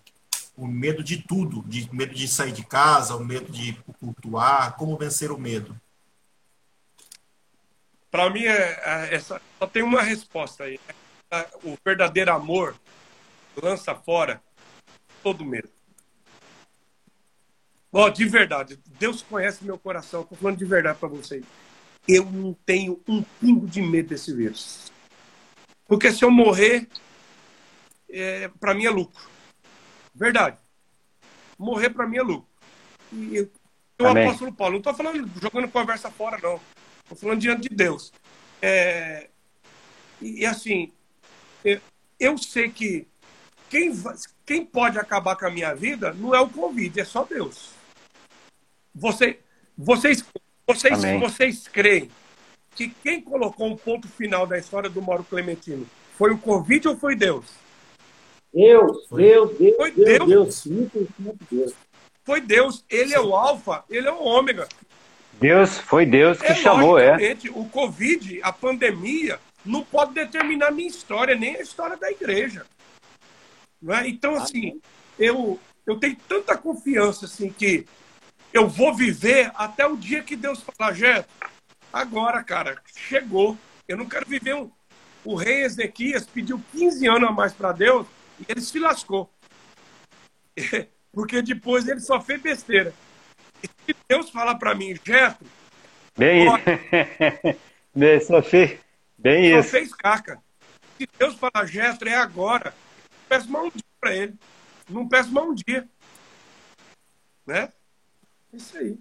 [0.58, 4.98] o medo de tudo, de medo de sair de casa, o medo de cultuar, como
[4.98, 5.80] vencer o medo?
[8.10, 10.80] Para mim, é, é, essa, só tem uma resposta aí.
[11.64, 12.76] O verdadeiro amor
[13.62, 14.42] lança fora
[15.22, 15.70] todo medo.
[17.92, 20.22] Ó, de verdade, Deus conhece meu coração.
[20.22, 21.44] Estou falando de verdade para vocês.
[22.08, 24.92] Eu não tenho um pingo de medo desse vírus.
[25.88, 26.88] Porque se eu morrer,
[28.10, 29.35] é, para mim é lucro.
[30.16, 30.58] Verdade.
[31.60, 32.48] Morrer para mim é lucro.
[33.12, 33.52] E eu,
[34.00, 36.60] o apóstolo Paulo, não estou falando jogando conversa fora, não.
[37.04, 38.12] Estou falando diante de Deus.
[38.62, 39.30] É,
[40.22, 40.92] e, e, assim,
[41.64, 41.80] eu,
[42.20, 43.08] eu sei que
[43.70, 43.92] quem,
[44.46, 47.72] quem pode acabar com a minha vida não é o Covid, é só Deus.
[48.94, 49.40] Você,
[49.78, 50.26] vocês,
[50.66, 52.10] vocês, vocês creem
[52.76, 55.86] que quem colocou um ponto final da história do Mauro Clementino
[56.18, 57.46] foi o Covid ou foi Deus?
[58.56, 60.90] Deus, Deus, Deus, foi Deus, Deus, Deus,
[61.20, 61.74] Deus, Deus.
[62.24, 64.66] Foi Deus, ele é o alfa, ele é o ômega.
[65.34, 67.18] Deus, foi Deus que é, chamou, é.
[67.54, 72.66] O Covid, a pandemia, não pode determinar minha história, nem a história da igreja.
[73.82, 74.08] Não é?
[74.08, 74.80] Então, assim,
[75.20, 77.86] eu, eu tenho tanta confiança assim que
[78.54, 81.28] eu vou viver até o dia que Deus falar, Jeto,
[81.92, 83.58] agora, cara, chegou.
[83.86, 84.72] Eu não quero viver um.
[85.26, 88.08] O rei Ezequias pediu 15 anos a mais para Deus
[88.40, 89.32] e ele se lascou.
[91.12, 92.94] Porque depois ele só fez besteira.
[93.64, 95.46] E se Deus falar para mim, Jeto.
[96.18, 98.28] Bem isso.
[98.28, 98.80] só fez,
[99.18, 99.70] bem só isso.
[99.70, 100.42] fez caca.
[100.98, 102.74] Se Deus falar, Jeto, é agora.
[103.28, 104.36] Peço mais um dia para ele.
[104.90, 105.90] Não peço mais um dia.
[107.46, 107.72] Né?
[108.54, 108.98] Isso aí.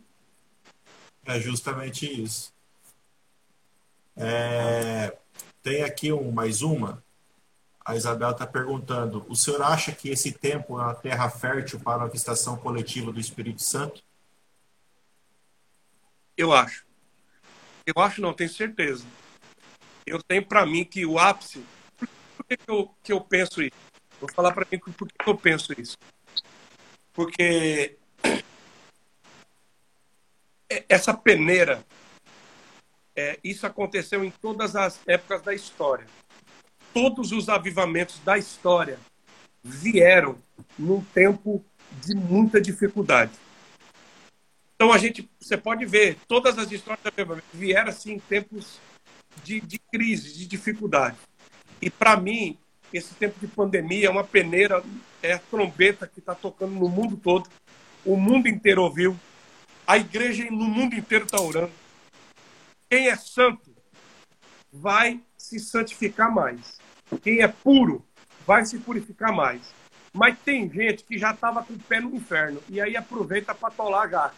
[1.26, 2.52] É justamente isso.
[4.16, 5.16] É,
[5.62, 7.03] tem aqui um, mais uma.
[7.84, 12.04] A Isabel está perguntando: o senhor acha que esse tempo é uma terra fértil para
[12.04, 14.02] a visitação coletiva do Espírito Santo?
[16.36, 16.86] Eu acho.
[17.84, 19.04] Eu acho, não, tenho certeza.
[20.06, 21.62] Eu tenho para mim que o ápice.
[21.98, 23.76] Por que, que, eu, que eu penso isso?
[24.18, 25.98] Vou falar para mim por que eu penso isso.
[27.12, 27.98] Porque
[30.88, 31.84] essa peneira,
[33.14, 36.06] é, isso aconteceu em todas as épocas da história
[36.94, 38.98] todos os avivamentos da história
[39.62, 40.38] vieram
[40.78, 41.62] num tempo
[42.00, 43.32] de muita dificuldade.
[44.76, 48.78] Então a gente, você pode ver, todas as histórias de avivamento vieram assim em tempos
[49.42, 51.16] de, de crise, de dificuldade.
[51.82, 52.56] E para mim,
[52.92, 54.82] esse tempo de pandemia é uma peneira,
[55.22, 57.50] é a trombeta que está tocando no mundo todo.
[58.04, 59.18] O mundo inteiro ouviu.
[59.86, 61.72] A igreja no mundo inteiro está orando.
[62.88, 63.74] Quem é santo
[64.72, 66.83] vai se santificar mais.
[67.22, 68.04] Quem é puro
[68.46, 69.74] vai se purificar mais.
[70.12, 73.70] Mas tem gente que já estava com o pé no inferno e aí aproveita para
[73.70, 74.36] tolar a gata.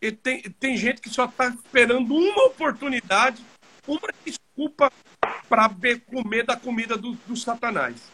[0.00, 3.42] E tem, tem gente que só está esperando uma oportunidade,
[3.86, 4.92] uma desculpa
[5.48, 5.70] para
[6.10, 8.10] comer da comida do, do Satanás.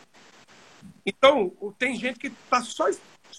[1.05, 2.89] Então, tem gente que está só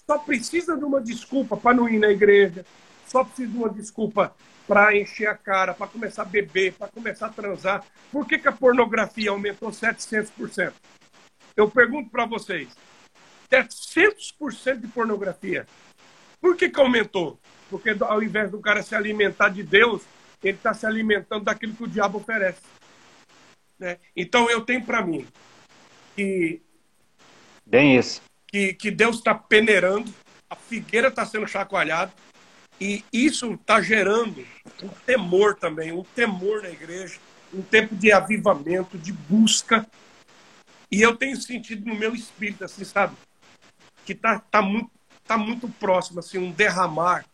[0.06, 2.64] só precisa de uma desculpa para não ir na igreja,
[3.06, 4.34] só precisa de uma desculpa
[4.72, 7.84] para encher a cara, para começar a beber, para começar a transar.
[8.10, 10.72] Por que, que a pornografia aumentou 700%?
[11.54, 12.70] Eu pergunto para vocês:
[13.50, 15.66] 700% de pornografia.
[16.40, 17.38] Por que, que aumentou?
[17.68, 20.04] Porque ao invés do cara se alimentar de Deus,
[20.42, 22.62] ele está se alimentando daquilo que o diabo oferece.
[23.78, 23.98] Né?
[24.16, 25.26] Então eu tenho para mim
[26.16, 26.62] que.
[27.66, 28.22] Bem isso.
[28.46, 30.10] Que, que Deus está peneirando,
[30.48, 32.10] a figueira está sendo chacoalhada,
[32.82, 34.44] e isso está gerando
[34.82, 37.16] um temor também, um temor na igreja,
[37.54, 39.86] um tempo de avivamento, de busca.
[40.90, 43.14] E eu tenho sentido no meu espírito, assim, sabe?
[44.04, 44.90] Que está tá muito,
[45.24, 47.24] tá muito próximo, assim, um derramar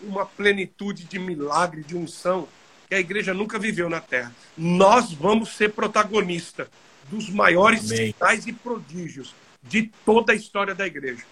[0.00, 2.48] uma plenitude de milagre, de unção,
[2.88, 4.34] que a igreja nunca viveu na terra.
[4.56, 6.66] Nós vamos ser protagonista
[7.10, 8.14] dos maiores Amém.
[8.14, 11.24] sinais e prodígios de toda a história da igreja.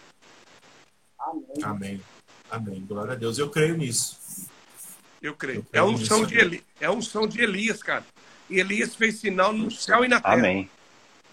[1.18, 1.62] Amém.
[1.62, 2.00] Amém.
[2.52, 2.84] Amém.
[2.86, 3.38] Glória a Deus.
[3.38, 4.46] Eu creio nisso.
[5.22, 5.60] Eu creio.
[5.60, 6.62] Eu creio é um som de Eli...
[6.78, 8.04] é um som de Elias, cara.
[8.50, 10.34] E Elias fez sinal no céu e na terra.
[10.34, 10.68] Amém.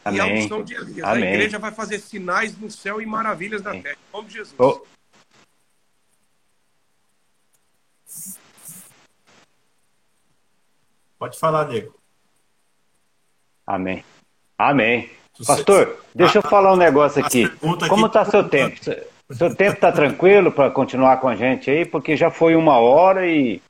[0.06, 0.18] Amém.
[0.18, 1.06] E é um som de Elias.
[1.06, 1.24] Amém.
[1.26, 3.98] A igreja vai fazer sinais no céu e maravilhas na terra.
[3.98, 4.56] Em nome de Jesus.
[4.58, 4.82] Oh.
[11.18, 11.94] Pode falar, Diego.
[13.68, 14.06] Amém.
[14.58, 15.12] Amém.
[15.46, 17.50] Pastor, deixa eu falar um negócio aqui.
[17.90, 18.80] Como está seu tempo?
[19.32, 21.86] Seu tempo está tranquilo para continuar com a gente aí?
[21.86, 23.62] Porque já foi uma hora e.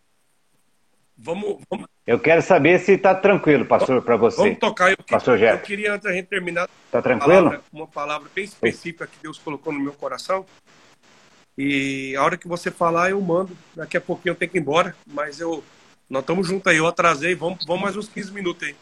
[1.18, 1.58] Vamos.
[1.70, 1.88] vamos...
[2.08, 4.38] Eu quero saber se está tranquilo, pastor, para você.
[4.38, 4.92] Vamos tocar.
[4.92, 6.68] Eu, pastor eu queria, antes da gente terminar.
[6.86, 7.34] Está tranquilo?
[7.34, 10.46] Uma palavra, uma palavra bem específica que Deus colocou no meu coração.
[11.58, 13.56] E a hora que você falar, eu mando.
[13.76, 15.64] Daqui a pouquinho eu tenho que ir embora, mas eu
[16.10, 18.76] nós estamos juntos aí, eu atrasei, vamos, vamos mais uns 15 minutos aí.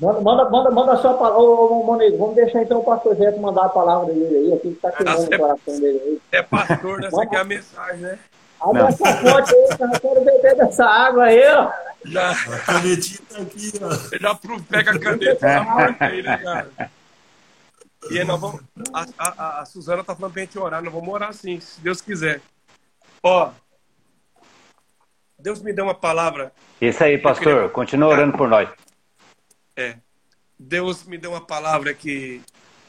[0.00, 1.40] Manda, manda, manda, manda só a palavra.
[1.40, 4.74] Ô, Monego, vamos deixar então o pastor Jeto mandar a palavra dele aí, aqui que
[4.74, 6.20] está queimando o coração dele aí.
[6.30, 7.08] É pastor, né?
[7.08, 8.18] Essa aqui é a mensagem, né?
[8.60, 11.70] Abre essa fonte aí, eu quero beber dessa água aí, ó.
[12.04, 12.30] Já.
[12.30, 13.88] A canetinha tá aqui, ó.
[13.88, 14.38] Você já
[14.70, 16.90] pega a caneta e porta aí, né, cara?
[18.10, 18.60] E aí nós vamos.
[18.92, 22.00] A, a, a Suzana tá falando pra gente orar, nós vamos orar sim, se Deus
[22.00, 22.40] quiser.
[23.20, 23.50] Ó,
[25.36, 26.52] Deus me deu uma palavra.
[26.80, 27.54] Isso aí, pastor.
[27.54, 27.68] Queria...
[27.68, 28.68] Continua orando por nós.
[29.78, 29.96] É.
[30.58, 32.42] Deus me deu uma palavra que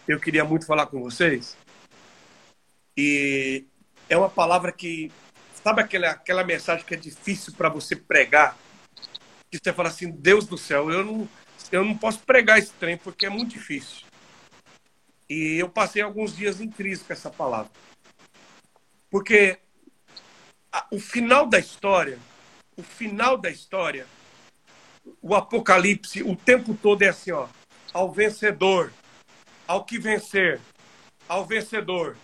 [0.07, 1.55] eu queria muito falar com vocês.
[2.97, 3.63] E
[4.09, 5.11] é uma palavra que.
[5.63, 8.57] Sabe aquela, aquela mensagem que é difícil para você pregar?
[9.51, 11.29] Que você fala assim: Deus do céu, eu não,
[11.71, 14.07] eu não posso pregar esse trem porque é muito difícil.
[15.29, 17.71] E eu passei alguns dias em crise com essa palavra.
[19.11, 19.59] Porque
[20.91, 22.17] o final da história
[22.79, 24.07] o final da história,
[25.21, 27.47] o Apocalipse, o tempo todo é assim, ó,
[27.93, 28.91] ao vencedor,
[29.67, 30.59] ao que vencer,
[31.27, 32.17] ao vencedor,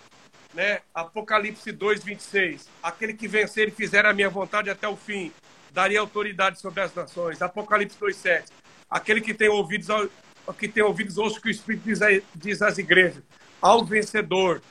[0.54, 0.82] né?
[0.94, 5.32] Apocalipse 2, 26, aquele que vencer e fizer a minha vontade até o fim,
[5.72, 7.42] daria autoridade sobre as nações.
[7.42, 8.52] Apocalipse 2, 7,
[8.90, 9.88] aquele que tem ouvidos,
[10.58, 12.00] que tem ouvidos, ouça o que o Espírito diz,
[12.34, 13.24] diz às igrejas,
[13.62, 14.62] ao vencedor.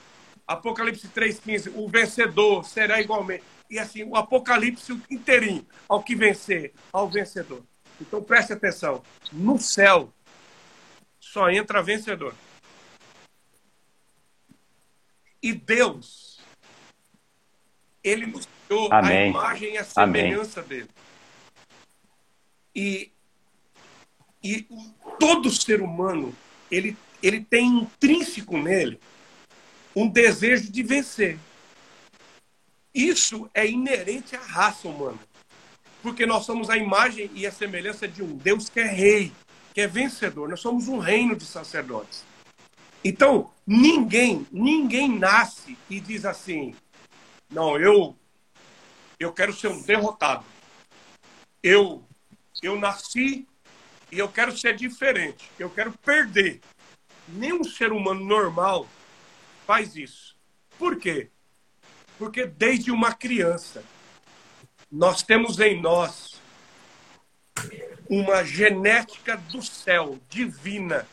[0.46, 7.09] Apocalipse 3,15, o vencedor será igualmente e assim, o apocalipse inteirinho, ao que vencer, ao
[7.09, 7.62] vencedor.
[8.01, 10.12] Então preste atenção, no céu
[11.20, 12.34] só entra vencedor.
[15.42, 16.40] E Deus,
[18.03, 20.68] ele nos deu a imagem e a semelhança Amém.
[20.68, 20.90] dele.
[22.74, 23.12] E,
[24.42, 24.66] e
[25.18, 26.34] todo ser humano,
[26.70, 28.99] ele, ele tem intrínseco nele
[29.95, 31.38] um desejo de vencer.
[32.92, 35.18] Isso é inerente à raça humana.
[36.05, 39.32] Porque nós somos a imagem e a semelhança de um Deus que é rei,
[39.72, 40.50] que é vencedor.
[40.50, 42.22] Nós somos um reino de sacerdotes.
[43.02, 46.74] Então, ninguém, ninguém nasce e diz assim:
[47.50, 48.14] "Não, eu
[49.18, 50.44] eu quero ser um derrotado.
[51.62, 52.05] Eu
[52.62, 53.48] eu nasci
[54.12, 55.50] e eu quero ser diferente.
[55.59, 56.61] Eu quero perder."
[57.26, 58.86] Nenhum ser humano normal
[59.66, 60.36] faz isso.
[60.78, 61.30] Por quê?
[62.18, 63.82] Porque desde uma criança,
[64.95, 66.40] nós temos em nós
[68.09, 71.05] uma genética do céu, divina,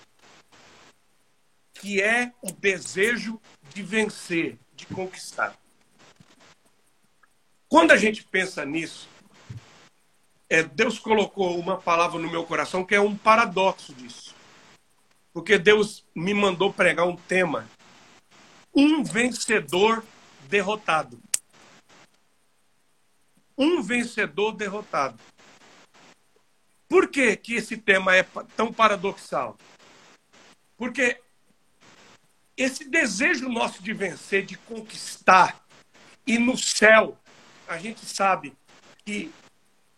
[1.73, 3.41] que é o desejo
[3.73, 5.55] de vencer, de conquistar.
[7.67, 9.09] Quando a gente pensa nisso,
[10.47, 14.35] é, Deus colocou uma palavra no meu coração que é um paradoxo disso.
[15.33, 17.67] Porque Deus me mandou pregar um tema:
[18.75, 20.05] um vencedor
[20.47, 21.19] derrotado.
[23.57, 25.19] Um vencedor derrotado.
[26.87, 28.23] Por que, que esse tema é
[28.55, 29.57] tão paradoxal?
[30.77, 31.21] Porque
[32.57, 35.61] esse desejo nosso de vencer, de conquistar,
[36.25, 37.17] e no céu,
[37.67, 38.53] a gente sabe
[39.05, 39.31] que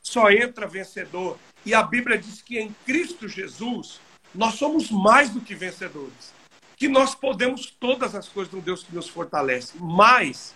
[0.02, 1.38] só entra vencedor.
[1.66, 4.00] E a Bíblia diz que em Cristo Jesus
[4.34, 6.34] nós somos mais do que vencedores.
[6.76, 9.74] Que nós podemos todas as coisas no Deus que nos fortalece.
[9.80, 10.54] Mas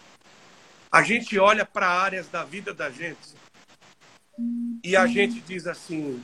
[0.98, 3.36] a gente olha para áreas da vida da gente
[4.84, 6.24] e a gente diz assim: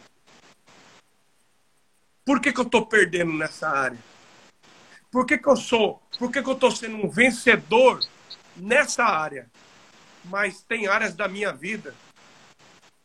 [2.25, 3.99] por que, que eu estou perdendo nessa área?
[5.11, 6.01] Por que, que eu sou?
[6.17, 8.03] Por que, que eu estou sendo um vencedor
[8.57, 9.47] nessa área?
[10.25, 11.93] Mas tem áreas da minha vida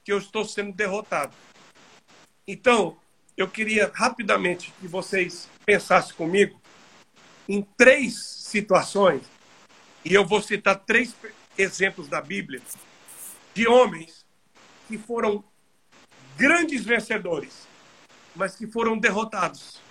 [0.02, 1.36] que eu estou sendo derrotado.
[2.46, 2.96] Então,
[3.36, 6.58] eu queria rapidamente que vocês pensassem comigo
[7.46, 9.20] em três situações,
[10.02, 11.14] e eu vou citar três
[11.58, 12.62] exemplos da Bíblia
[13.52, 14.24] de homens
[14.86, 15.44] que foram
[16.36, 17.66] grandes vencedores,
[18.34, 19.82] mas que foram derrotados.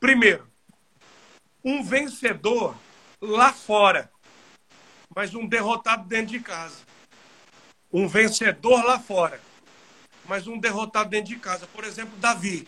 [0.00, 0.48] Primeiro,
[1.62, 2.76] um vencedor
[3.20, 4.10] lá fora,
[5.14, 6.84] mas um derrotado dentro de casa
[7.94, 9.40] um vencedor lá fora,
[10.26, 11.64] mas um derrotado dentro de casa.
[11.68, 12.66] Por exemplo, Davi.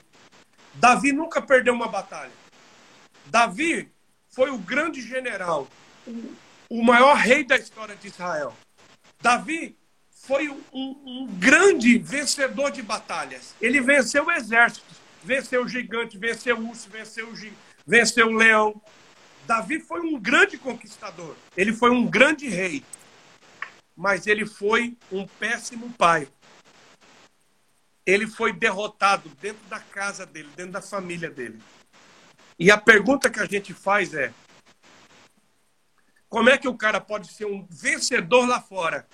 [0.75, 2.31] Davi nunca perdeu uma batalha.
[3.25, 3.91] Davi
[4.29, 5.67] foi o grande general,
[6.69, 8.55] o, maior rei da história de Israel.
[9.21, 9.77] Davi
[10.11, 13.55] foi um, um, grande vencedor de batalhas.
[13.61, 17.35] Ele venceu exércitos, venceu o gigante, venceu o urso, venceu o,
[17.87, 18.81] venceu o leão.
[19.47, 21.37] Davi foi um grande conquistador.
[21.57, 22.83] Ele foi um grande rei
[23.97, 26.29] mas ele foi um péssimo pai.
[28.05, 31.59] Ele foi derrotado dentro da casa dele, dentro da família dele.
[32.59, 34.33] E a pergunta que a gente faz é:
[36.29, 39.07] como é que o cara pode ser um vencedor lá fora,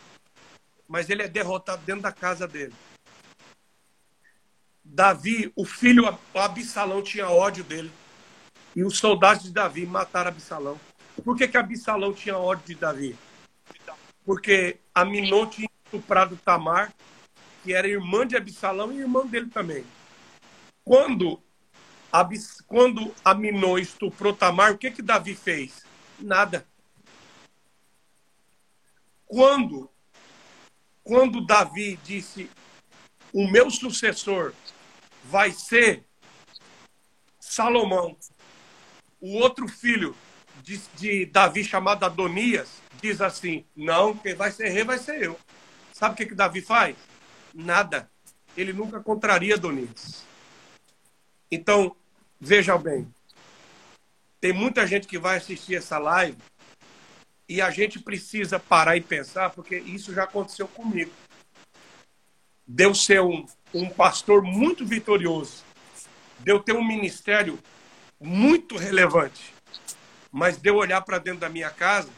[0.89, 2.75] mas ele é derrotado dentro da casa dele?
[4.85, 7.91] Davi, o filho Absalão tinha ódio dele.
[8.75, 10.81] E os soldados de Davi mataram Absalão.
[11.25, 13.17] Por que, que Absalão tinha ódio de Davi?
[14.25, 16.93] porque Aminon tinha estuprado Tamar,
[17.63, 19.85] que era irmã de Absalão e irmã dele também.
[20.85, 21.41] Quando,
[22.11, 25.85] Abis, quando Aminon estuprou Tamar, o que, que Davi fez?
[26.19, 26.67] Nada.
[29.33, 29.89] Quando,
[31.03, 32.51] quando Davi disse,
[33.33, 34.53] o meu sucessor
[35.25, 36.05] vai ser
[37.41, 38.15] Salomão,
[39.19, 40.15] o outro filho
[40.63, 45.41] de, de Davi chamado Adonias, diz assim: não, quem vai ser rei vai ser eu.
[45.95, 46.95] Sabe o que, que Davi faz?
[47.55, 48.11] Nada.
[48.55, 50.27] Ele nunca contraria Adonias.
[51.51, 51.97] Então,
[52.39, 53.11] vejam bem.
[54.39, 56.37] Tem muita gente que vai assistir essa live
[57.53, 61.13] e a gente precisa parar e pensar, porque isso já aconteceu comigo.
[62.67, 63.45] Deu ser um,
[63.75, 65.63] um pastor muito vitorioso,
[66.39, 67.59] deu ter um ministério
[68.19, 69.53] muito relevante,
[70.31, 72.09] mas deu olhar para dentro da minha casa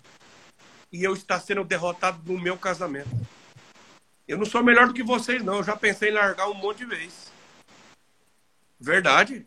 [0.92, 3.10] e eu estar sendo derrotado no meu casamento.
[4.28, 5.56] Eu não sou melhor do que vocês, não.
[5.56, 7.32] Eu já pensei em largar um monte de vezes.
[8.78, 9.44] Verdade.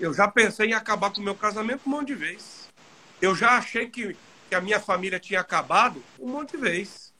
[0.00, 2.68] Eu já pensei em acabar com o meu casamento um monte de vezes.
[3.22, 4.16] Eu já achei que,
[4.54, 7.12] que a minha família tinha acabado um monte de vezes.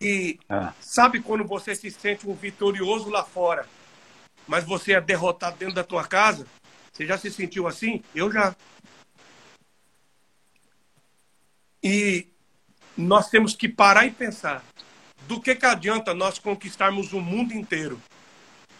[0.00, 0.72] E ah.
[0.80, 3.68] sabe quando você se sente um vitorioso lá fora,
[4.48, 6.46] mas você é derrotado dentro da tua casa?
[6.90, 8.02] Você já se sentiu assim?
[8.14, 8.56] Eu já.
[11.82, 12.28] E
[12.96, 14.64] nós temos que parar e pensar:
[15.28, 18.00] do que, que adianta nós conquistarmos o mundo inteiro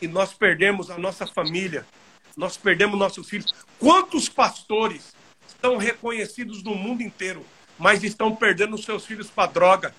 [0.01, 1.87] e nós perdemos a nossa família,
[2.35, 3.55] nós perdemos nossos filhos?
[3.79, 5.16] Quantos pastores
[5.57, 7.45] estão reconhecidos no mundo inteiro,
[7.79, 9.95] mas estão perdendo seus filhos para droga,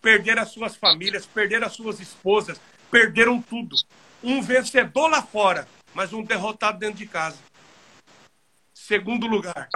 [0.00, 3.74] perderam as suas famílias, perderam as suas esposas, perderam tudo?
[4.22, 7.38] Um vencedor lá fora, mas um derrotado dentro de casa.
[8.74, 9.68] Segundo lugar,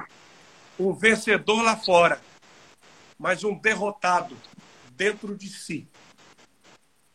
[0.78, 2.20] um vencedor lá fora,
[3.18, 4.36] mas um derrotado
[4.92, 5.88] dentro de si.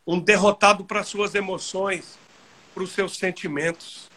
[0.05, 2.17] Um derrotado para suas emoções,
[2.73, 4.09] para os seus sentimentos.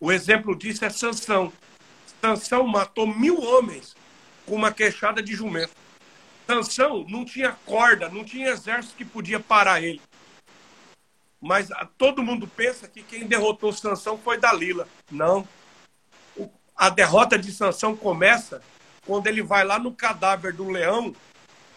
[0.00, 1.52] O exemplo disso é Sansão.
[2.24, 3.94] Sansão matou mil homens
[4.46, 5.74] com uma queixada de jumento.
[6.46, 10.00] Sansão não tinha corda, não tinha exército que podia parar ele.
[11.38, 11.68] Mas
[11.98, 14.88] todo mundo pensa que quem derrotou Sansão foi Dalila.
[15.10, 15.46] Não.
[16.74, 18.62] A derrota de Sansão começa
[19.06, 21.14] quando ele vai lá no cadáver do leão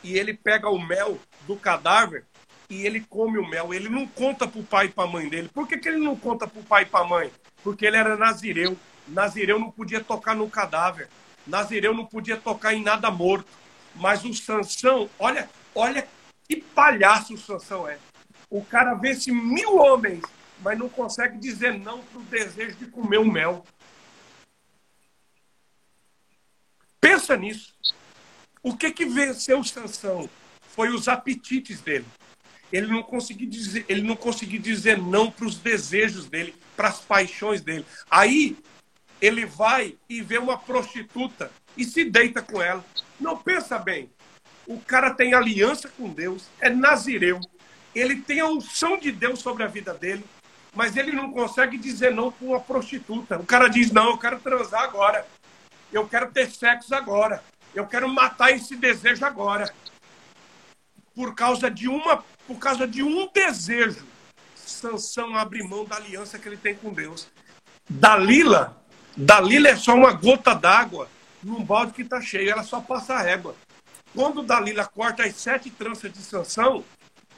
[0.01, 2.23] e ele pega o mel do cadáver
[2.69, 3.73] e ele come o mel.
[3.73, 5.49] Ele não conta para o pai e para a mãe dele.
[5.53, 7.29] Por que, que ele não conta para o pai e para a mãe?
[7.61, 8.77] Porque ele era nazireu.
[9.07, 11.07] Nazireu não podia tocar no cadáver.
[11.45, 13.47] Nazireu não podia tocar em nada morto.
[13.95, 16.07] Mas o Sansão, olha, olha
[16.47, 17.97] que palhaço o Sansão é.
[18.49, 20.21] O cara vence mil homens,
[20.61, 23.65] mas não consegue dizer não para o desejo de comer o mel.
[26.99, 27.73] Pensa nisso.
[28.61, 30.29] O que que venceu Sansão?
[30.61, 32.05] Foi os apetites dele.
[32.71, 36.99] Ele não conseguiu dizer, ele não conseguiu dizer não para os desejos dele, para as
[36.99, 37.85] paixões dele.
[38.09, 38.57] Aí
[39.21, 42.83] ele vai e vê uma prostituta e se deita com ela.
[43.19, 44.09] Não pensa bem.
[44.65, 47.39] O cara tem aliança com Deus, é nazireu.
[47.95, 50.23] Ele tem a unção de Deus sobre a vida dele,
[50.75, 53.39] mas ele não consegue dizer não para uma prostituta.
[53.39, 55.25] O cara diz: Não, eu quero transar agora.
[55.91, 57.43] Eu quero ter sexo agora.
[57.73, 59.73] Eu quero matar esse desejo agora.
[61.15, 64.05] Por causa de uma, por causa de um desejo,
[64.55, 67.27] Sansão abre mão da aliança que ele tem com Deus.
[67.89, 68.77] Dalila,
[69.17, 71.09] Dalila é só uma gota d'água
[71.41, 73.55] num balde que está cheio, ela só passa a régua.
[74.13, 76.83] Quando Dalila corta as sete tranças de Sansão,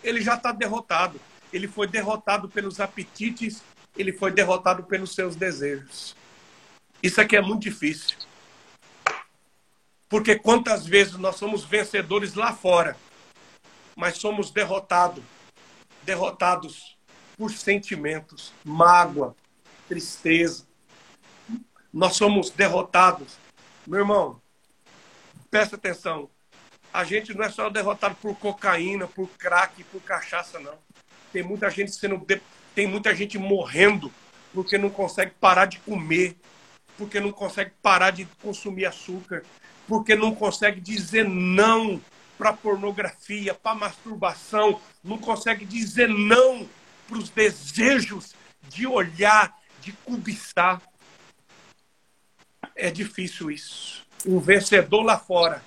[0.04, 1.20] ele já está derrotado.
[1.54, 3.64] Ele foi derrotado pelos apetites,
[3.98, 6.16] ele foi derrotado pelos seus desejos.
[7.02, 8.18] Isso aqui é muito difícil.
[10.10, 12.98] Porque quantas vezes nós somos vencedores lá fora,
[13.96, 15.24] mas somos derrotados,
[16.04, 16.98] derrotados
[17.38, 19.36] por sentimentos, mágoa,
[19.88, 20.69] tristeza.
[21.92, 23.38] Nós somos derrotados.
[23.86, 24.42] Meu irmão,
[25.50, 26.30] presta atenção.
[26.94, 30.78] A gente não é só derrotado por cocaína, por crack, por cachaça, não.
[31.32, 32.26] Tem muita gente sendo.
[32.74, 34.12] Tem muita gente morrendo
[34.54, 36.36] porque não consegue parar de comer,
[36.98, 39.44] porque não consegue parar de consumir açúcar,
[39.88, 42.02] porque não consegue dizer não
[42.38, 46.68] para pornografia, para masturbação, não consegue dizer não
[47.08, 48.34] para os desejos
[48.70, 50.82] de olhar, de cobiçar.
[52.82, 54.06] É difícil isso.
[54.26, 55.62] Um vencedor lá fora,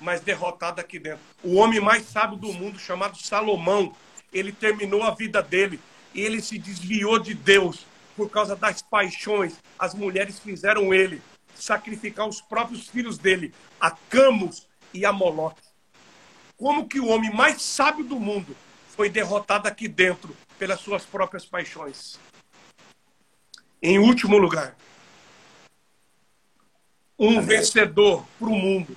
[0.00, 1.20] mas derrotado aqui dentro.
[1.44, 3.94] O homem mais sábio do mundo, chamado Salomão,
[4.32, 5.78] ele terminou a vida dele
[6.14, 7.84] e ele se desviou de Deus
[8.16, 9.56] por causa das paixões.
[9.78, 11.20] As mulheres fizeram ele
[11.54, 15.60] sacrificar os próprios filhos dele a Camus e a Moloque.
[16.56, 18.56] Como que o homem mais sábio do mundo
[18.96, 22.18] foi derrotado aqui dentro pelas suas próprias paixões?
[23.82, 24.74] Em último lugar,
[27.18, 28.96] um vencedor para o mundo,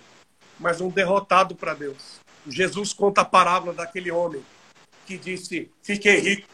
[0.60, 2.20] mas um derrotado para Deus.
[2.48, 4.44] Jesus conta a parábola daquele homem
[5.06, 6.48] que disse: Fiquei rico,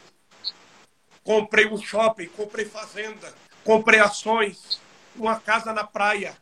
[1.23, 4.79] comprei um shopping, comprei fazenda, comprei ações,
[5.15, 6.37] uma casa na praia,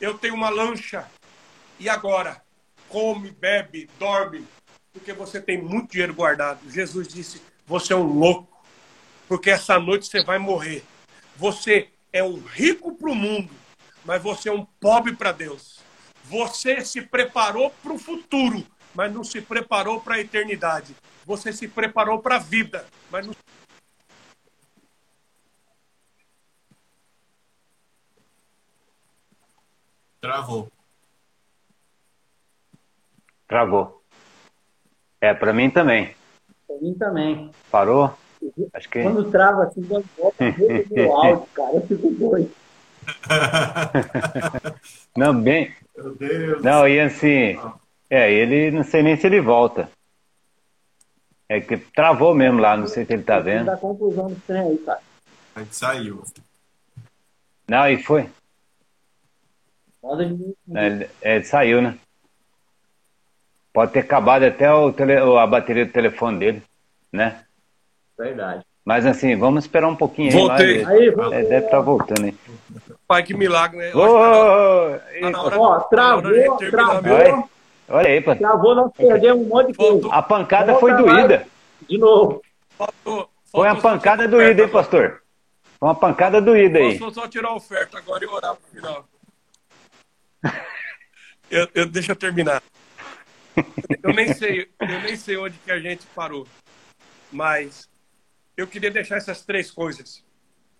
[0.00, 1.08] eu tenho uma lancha.
[1.78, 2.42] E agora?
[2.88, 4.46] Come, bebe, dorme,
[4.92, 6.70] porque você tem muito dinheiro guardado.
[6.70, 8.64] Jesus disse: Você é um louco,
[9.26, 10.84] porque essa noite você vai morrer.
[11.36, 13.50] Você é um rico para o mundo,
[14.04, 15.80] mas você é um pobre para Deus.
[16.24, 20.94] Você se preparou para o futuro, mas não se preparou para a eternidade.
[21.24, 23.34] Você se preparou para a vida, mas não
[30.20, 30.70] Travou.
[33.48, 34.02] Travou.
[35.20, 36.14] É, para mim também.
[36.64, 37.50] Para mim também.
[37.72, 38.16] Parou?
[38.72, 39.02] Acho que...
[39.02, 40.36] Quando trava assim, dá volta
[40.90, 41.74] no áudio, cara.
[41.74, 42.61] Eu fico doido.
[45.16, 45.74] não, bem.
[45.96, 46.62] Meu Deus.
[46.62, 47.58] Não, e assim.
[48.08, 49.88] É, ele não sei nem se ele volta.
[51.48, 53.66] É que travou mesmo lá, não sei se ele tá vendo.
[53.66, 55.00] Da conclusão do trem aí, cara.
[55.54, 56.22] Aí saiu.
[57.68, 58.28] Não, e foi.
[60.02, 61.96] Roda de É, é, saiu, né?
[63.72, 66.62] Pode ter acabado até o tele, a bateria do telefone dele,
[67.10, 67.44] né?
[68.18, 68.64] Verdade.
[68.84, 70.34] Mas assim, vamos esperar um pouquinho aí.
[70.34, 70.82] Voltei.
[70.82, 72.34] lá, Aí, é, deve estar voltando aí.
[73.06, 73.94] Pai, que milagre, né?
[73.94, 77.48] Ô, acho ô, tá Ó, tá travou, travou.
[77.88, 78.34] Olha, aí, pô.
[78.34, 80.08] Travou, nós perdemos um monte de coisa.
[80.12, 81.46] A pancada foi doída.
[81.88, 82.42] De novo.
[82.78, 85.22] Faltou- Foi uma pancada doída, hein, pastor?
[85.78, 86.98] Foi uma pancada doída aí.
[86.98, 89.06] Faltou só tirar a oferta agora e orar pro final.
[91.50, 92.62] Eu, eu- deixa eu terminar.
[94.02, 96.46] Eu nem sei, eu nem sei onde que a gente parou,
[97.30, 97.86] mas
[98.56, 100.24] eu queria deixar essas três coisas.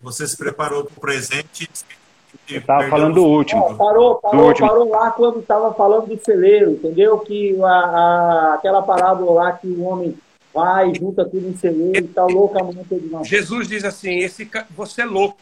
[0.01, 1.64] Você se preparou para o presente.
[1.64, 2.02] e
[2.49, 3.61] Eu tava falando o do último.
[3.62, 4.68] Ó, parou, parou, último.
[4.68, 7.18] parou lá quando estava falando do celeiro, entendeu?
[7.20, 10.16] Que a, a- aquela parábola lá que o homem
[10.53, 13.24] vai, junta tudo em celeiro e tal, loucamente ele não.
[13.24, 15.37] Jesus diz assim: esse, você é louco.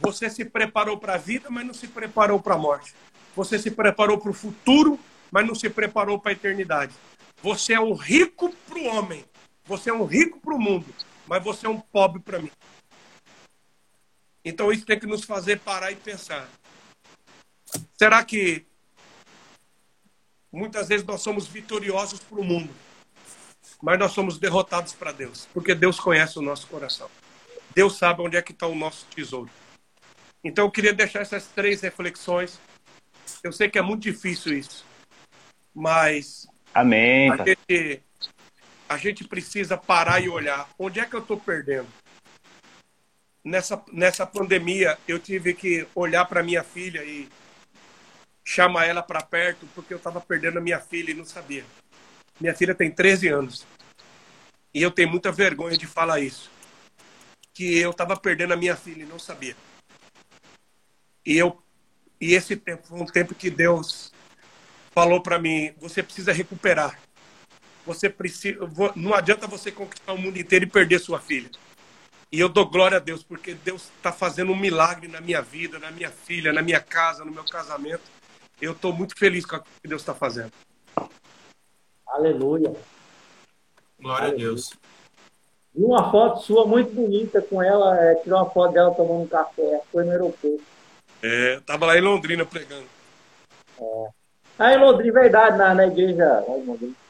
[0.00, 2.94] Você se preparou para a vida, mas não se preparou para a morte.
[3.36, 4.98] Você se preparou para o futuro,
[5.30, 6.92] mas não se preparou para a eternidade.
[7.42, 9.24] Você é um rico para o homem.
[9.64, 10.86] Você é um rico para o mundo,
[11.26, 12.50] mas você é um pobre para mim.
[14.44, 16.48] Então isso tem que nos fazer parar e pensar.
[17.96, 18.66] Será que
[20.50, 22.74] muitas vezes nós somos vitoriosos para o mundo,
[23.80, 25.48] mas nós somos derrotados para Deus?
[25.54, 27.08] Porque Deus conhece o nosso coração.
[27.74, 29.50] Deus sabe onde é que está o nosso tesouro.
[30.44, 32.58] Então eu queria deixar essas três reflexões
[33.44, 34.84] Eu sei que é muito difícil isso,
[35.72, 37.30] mas Amém.
[37.30, 38.02] a gente,
[38.88, 41.86] a gente precisa parar e olhar onde é que eu estou perdendo.
[43.44, 47.28] Nessa, nessa pandemia, eu tive que olhar para minha filha e
[48.44, 51.64] chamar ela para perto, porque eu estava perdendo a minha filha e não sabia.
[52.40, 53.66] Minha filha tem 13 anos.
[54.74, 56.50] E eu tenho muita vergonha de falar isso.
[57.52, 59.56] Que eu estava perdendo a minha filha e não sabia.
[61.24, 61.62] E eu
[62.20, 64.12] e esse tempo foi um tempo que Deus
[64.92, 67.00] falou para mim, você precisa recuperar.
[67.84, 68.60] Você precisa,
[68.94, 71.50] não adianta você conquistar o mundo inteiro e perder sua filha.
[72.32, 75.78] E eu dou glória a Deus, porque Deus está fazendo um milagre na minha vida,
[75.78, 78.00] na minha filha, na minha casa, no meu casamento.
[78.58, 80.50] Eu estou muito feliz com o que Deus está fazendo.
[82.06, 82.72] Aleluia.
[84.00, 84.70] Glória a Deus.
[85.74, 89.28] Vi uma foto sua muito bonita com ela, é, tirou uma foto dela tomando um
[89.28, 90.62] café, foi no aeroporto.
[91.22, 92.86] É, tava lá em Londrina pregando.
[93.78, 94.08] É.
[94.58, 96.44] Ah, em Londrina, verdade, na, na igreja.
[96.48, 97.01] lá em Londrina.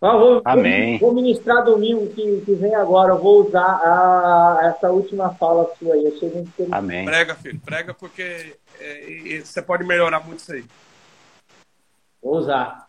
[0.00, 0.98] Ah, vou, Amém.
[0.98, 3.12] Vou, vou ministrar domingo que, que vem agora.
[3.14, 6.06] Eu vou usar a, essa última fala sua aí.
[6.08, 6.74] Achei muito interessante.
[6.74, 7.04] Amém.
[7.06, 10.64] Prega, filho, prega porque é, e- e você pode melhorar muito isso aí.
[12.22, 12.86] Vou usar.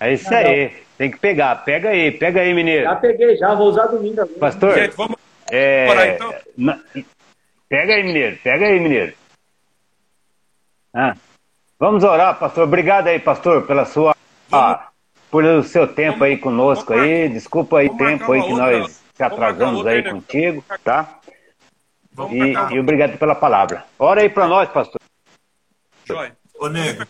[0.00, 0.82] É isso aí.
[0.98, 1.64] Tem que pegar.
[1.64, 2.96] Pega aí, pega aí, Já mineiro.
[3.00, 4.38] peguei, já vou usar domingo agora.
[4.38, 5.16] Pastor, Gente, vamos
[5.50, 6.34] é, então.
[6.56, 6.80] na-
[7.68, 8.38] pega aí, mineiro.
[8.42, 9.14] Pega aí, mineiro.
[10.92, 11.14] Ah,
[11.78, 12.64] vamos orar, pastor.
[12.64, 14.14] Obrigado aí, pastor, pela sua.
[14.52, 14.88] ah,
[15.30, 17.28] por o seu tempo aí conosco aí.
[17.28, 20.10] Desculpa aí o tempo aí que nós se atrasamos aí né?
[20.10, 21.18] contigo, tá?
[22.12, 23.84] Vamos E, e obrigado pela palavra.
[23.98, 25.00] Ora aí pra nós, pastor.
[26.04, 26.36] joia.
[26.58, 27.04] Ô, nego,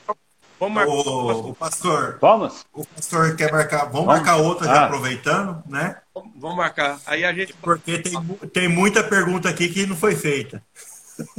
[0.60, 2.66] Vamos marcar o, o pastor, Vamos?
[2.72, 3.84] o pastor quer marcar.
[3.84, 4.06] Vamos, Vamos.
[4.08, 4.84] marcar outra já Ah.
[4.86, 5.96] aproveitando, né?
[6.36, 6.98] Vamos marcar.
[7.06, 7.54] Aí a gente.
[7.54, 8.20] Porque tem,
[8.52, 10.60] tem muita pergunta aqui que não foi feita.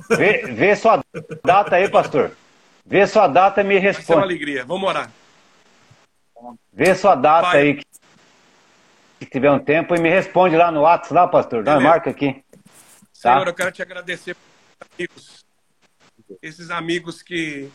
[0.10, 1.04] Vê, vê sua
[1.44, 2.32] data aí, pastor.
[2.86, 4.24] Vê sua data e me Vai ser uma responde.
[4.24, 4.66] alegria.
[4.66, 5.12] Vamos orar.
[6.72, 7.62] Vê sua data Pai.
[7.62, 7.86] aí, que
[9.20, 11.64] se tiver um tempo, e me responde lá no WhatsApp, lá, pastor.
[11.64, 11.90] Nós Beleza.
[11.90, 12.44] marca aqui.
[13.14, 13.50] Senhor, Tá.
[13.50, 15.46] eu quero te agradecer por amigos.
[16.42, 17.70] Esses amigos que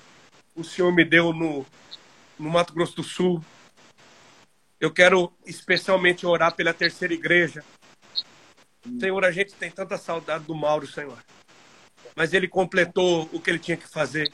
[0.57, 1.67] o Senhor me deu no,
[2.39, 3.45] no Mato Grosso do Sul.
[4.81, 7.63] Eu quero especialmente orar pela terceira igreja.
[9.01, 11.19] Senhor, a gente tem tanta saudade do Mauro, Senhor.
[12.15, 14.31] Mas ele completou o que ele tinha que fazer.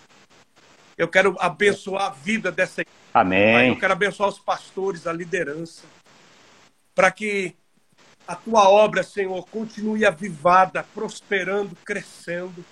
[1.00, 2.98] Eu quero abençoar a vida dessa igreja.
[3.14, 3.70] Amém.
[3.70, 5.84] eu quero abençoar os pastores, a liderança,
[6.94, 7.56] para que
[8.28, 12.62] a tua obra, Senhor, continue avivada, prosperando, crescendo.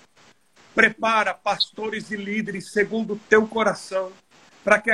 [0.75, 4.11] Prepara pastores e líderes segundo o teu coração,
[4.63, 4.91] para que,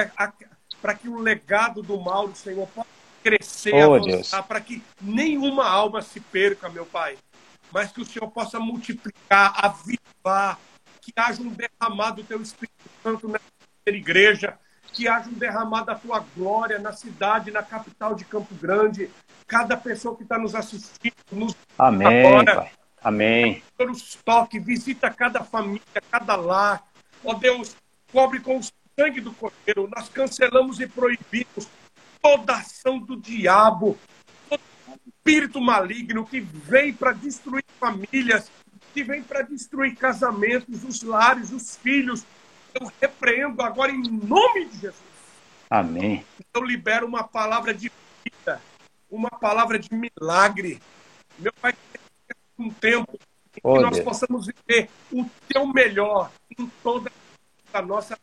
[0.82, 2.88] para que o legado do Mauro, Senhor, possa
[3.22, 7.18] crescer, Oh, avançar, para que nenhuma alma se perca, meu Pai,
[7.70, 10.58] mas que o Senhor possa multiplicar, avivar,
[11.06, 13.44] que haja um derramado do teu Espírito Santo nessa
[13.88, 14.58] igreja,
[14.92, 19.10] que haja um derramado da tua glória na cidade, na capital de Campo Grande.
[19.46, 22.72] Cada pessoa que está nos assistindo, nos Amém, Agora- Pai.
[23.04, 23.62] Amém.
[24.64, 26.84] Visita cada família, cada lar.
[27.24, 27.76] Ó Deus,
[28.12, 28.62] cobre com o
[28.98, 29.88] sangue do Cordeiro.
[29.96, 31.68] Nós cancelamos e proibimos
[32.20, 33.96] toda ação do diabo,
[34.50, 34.60] todo
[35.08, 38.50] espírito maligno que vem para destruir famílias,
[38.96, 42.26] que vem para destruir casamentos, os lares, os filhos.
[42.74, 45.04] Eu repreendo agora em nome de Jesus.
[45.70, 46.26] Amém.
[46.54, 47.92] Eu libero uma palavra de
[48.24, 48.62] vida,
[49.12, 50.82] uma palavra de milagre.
[51.38, 52.00] Meu Pai, que
[52.58, 53.20] um tempo
[53.58, 54.06] em que nós Deus.
[54.06, 57.12] possamos viver o teu melhor em toda
[57.74, 58.18] a nossa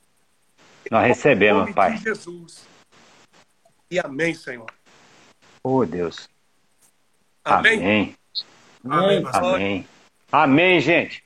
[0.90, 1.96] Nós Em recebemos, nome Pai.
[1.96, 2.66] de Jesus.
[3.90, 4.72] E amém, Senhor.
[5.62, 6.30] Oh, Deus.
[7.44, 7.78] Amém.
[7.78, 8.16] Amém.
[8.84, 9.22] Amém.
[9.34, 9.88] Amém.
[10.32, 11.22] Amém, gente.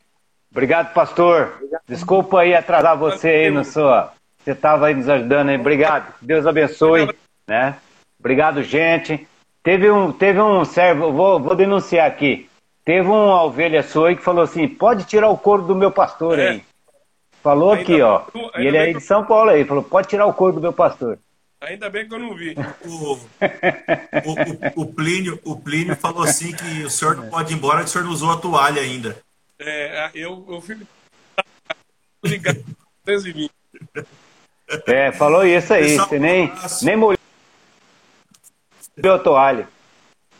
[0.51, 1.62] Obrigado, pastor.
[1.87, 4.12] Desculpa aí atrasar você aí no sua.
[4.43, 5.57] Você estava aí nos ajudando aí.
[5.57, 6.12] Obrigado.
[6.20, 7.09] Deus abençoe.
[7.47, 7.77] Né?
[8.19, 9.27] Obrigado, gente.
[9.62, 12.49] Teve um, teve um servo, vou, vou denunciar aqui.
[12.85, 16.39] Teve uma ovelha sua aí que falou assim: pode tirar o couro do meu pastor
[16.39, 16.49] É.
[16.51, 16.65] aí.
[17.43, 18.23] Falou Ainda aqui, ó.
[18.59, 19.65] E ele é de São Paulo aí.
[19.65, 21.19] Falou: pode tirar o couro do meu pastor.
[21.66, 22.55] Ainda bem que eu não vi.
[22.84, 23.18] O, o,
[24.24, 27.86] o- o Plínio, o Plínio falou assim que o senhor não pode ir embora, que
[27.86, 29.18] o senhor não usou a toalha ainda.
[29.59, 30.86] É, eu, eu fico
[32.24, 32.64] ligado.
[33.05, 33.51] 220.
[34.86, 35.82] É, falou isso aí.
[35.82, 36.84] Pessoal, Você nem, abraço.
[36.84, 37.18] nem molhou
[39.12, 39.68] a toalha.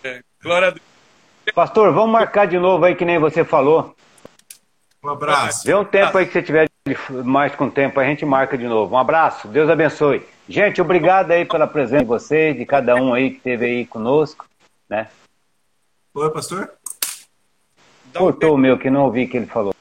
[0.05, 0.87] É, glória a Deus.
[1.55, 3.97] Pastor, vamos marcar de novo aí, que nem você falou.
[5.03, 5.67] Um abraço.
[5.67, 6.69] Vê um tempo aí que você tiver
[7.25, 8.95] mais com tempo, a gente marca de novo.
[8.95, 10.25] Um abraço, Deus abençoe.
[10.49, 14.49] Gente, obrigado aí pela presença de vocês, de cada um aí que esteve aí conosco.
[14.89, 15.09] Né?
[16.15, 16.73] Oi, pastor?
[18.13, 19.75] Dá um Cortou o meu, que não ouvi o que ele falou.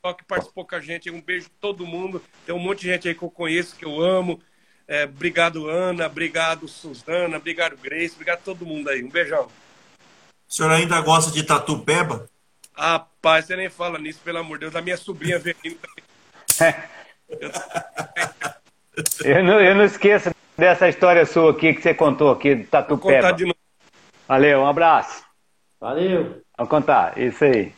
[0.00, 1.10] pessoal que participou com a gente.
[1.10, 2.22] Um beijo para todo mundo.
[2.46, 4.40] Tem um monte de gente aí que eu conheço, que eu amo.
[4.86, 6.06] É, obrigado, Ana.
[6.06, 7.36] Obrigado, Suzana.
[7.36, 8.14] Obrigado, Grace.
[8.14, 9.02] Obrigado a todo mundo aí.
[9.02, 9.48] Um beijão.
[10.48, 12.28] O senhor ainda gosta de tatu peba?
[12.74, 14.76] Rapaz, você nem fala nisso, pelo amor de Deus.
[14.76, 16.74] A minha sobrinha veio também.
[19.24, 22.98] eu, não, eu não esqueço dessa história sua aqui que você contou aqui do Tatu
[22.98, 23.36] Peba.
[24.28, 25.24] Valeu, um abraço.
[25.80, 26.42] Valeu.
[26.56, 27.72] Vamos contar, isso aí.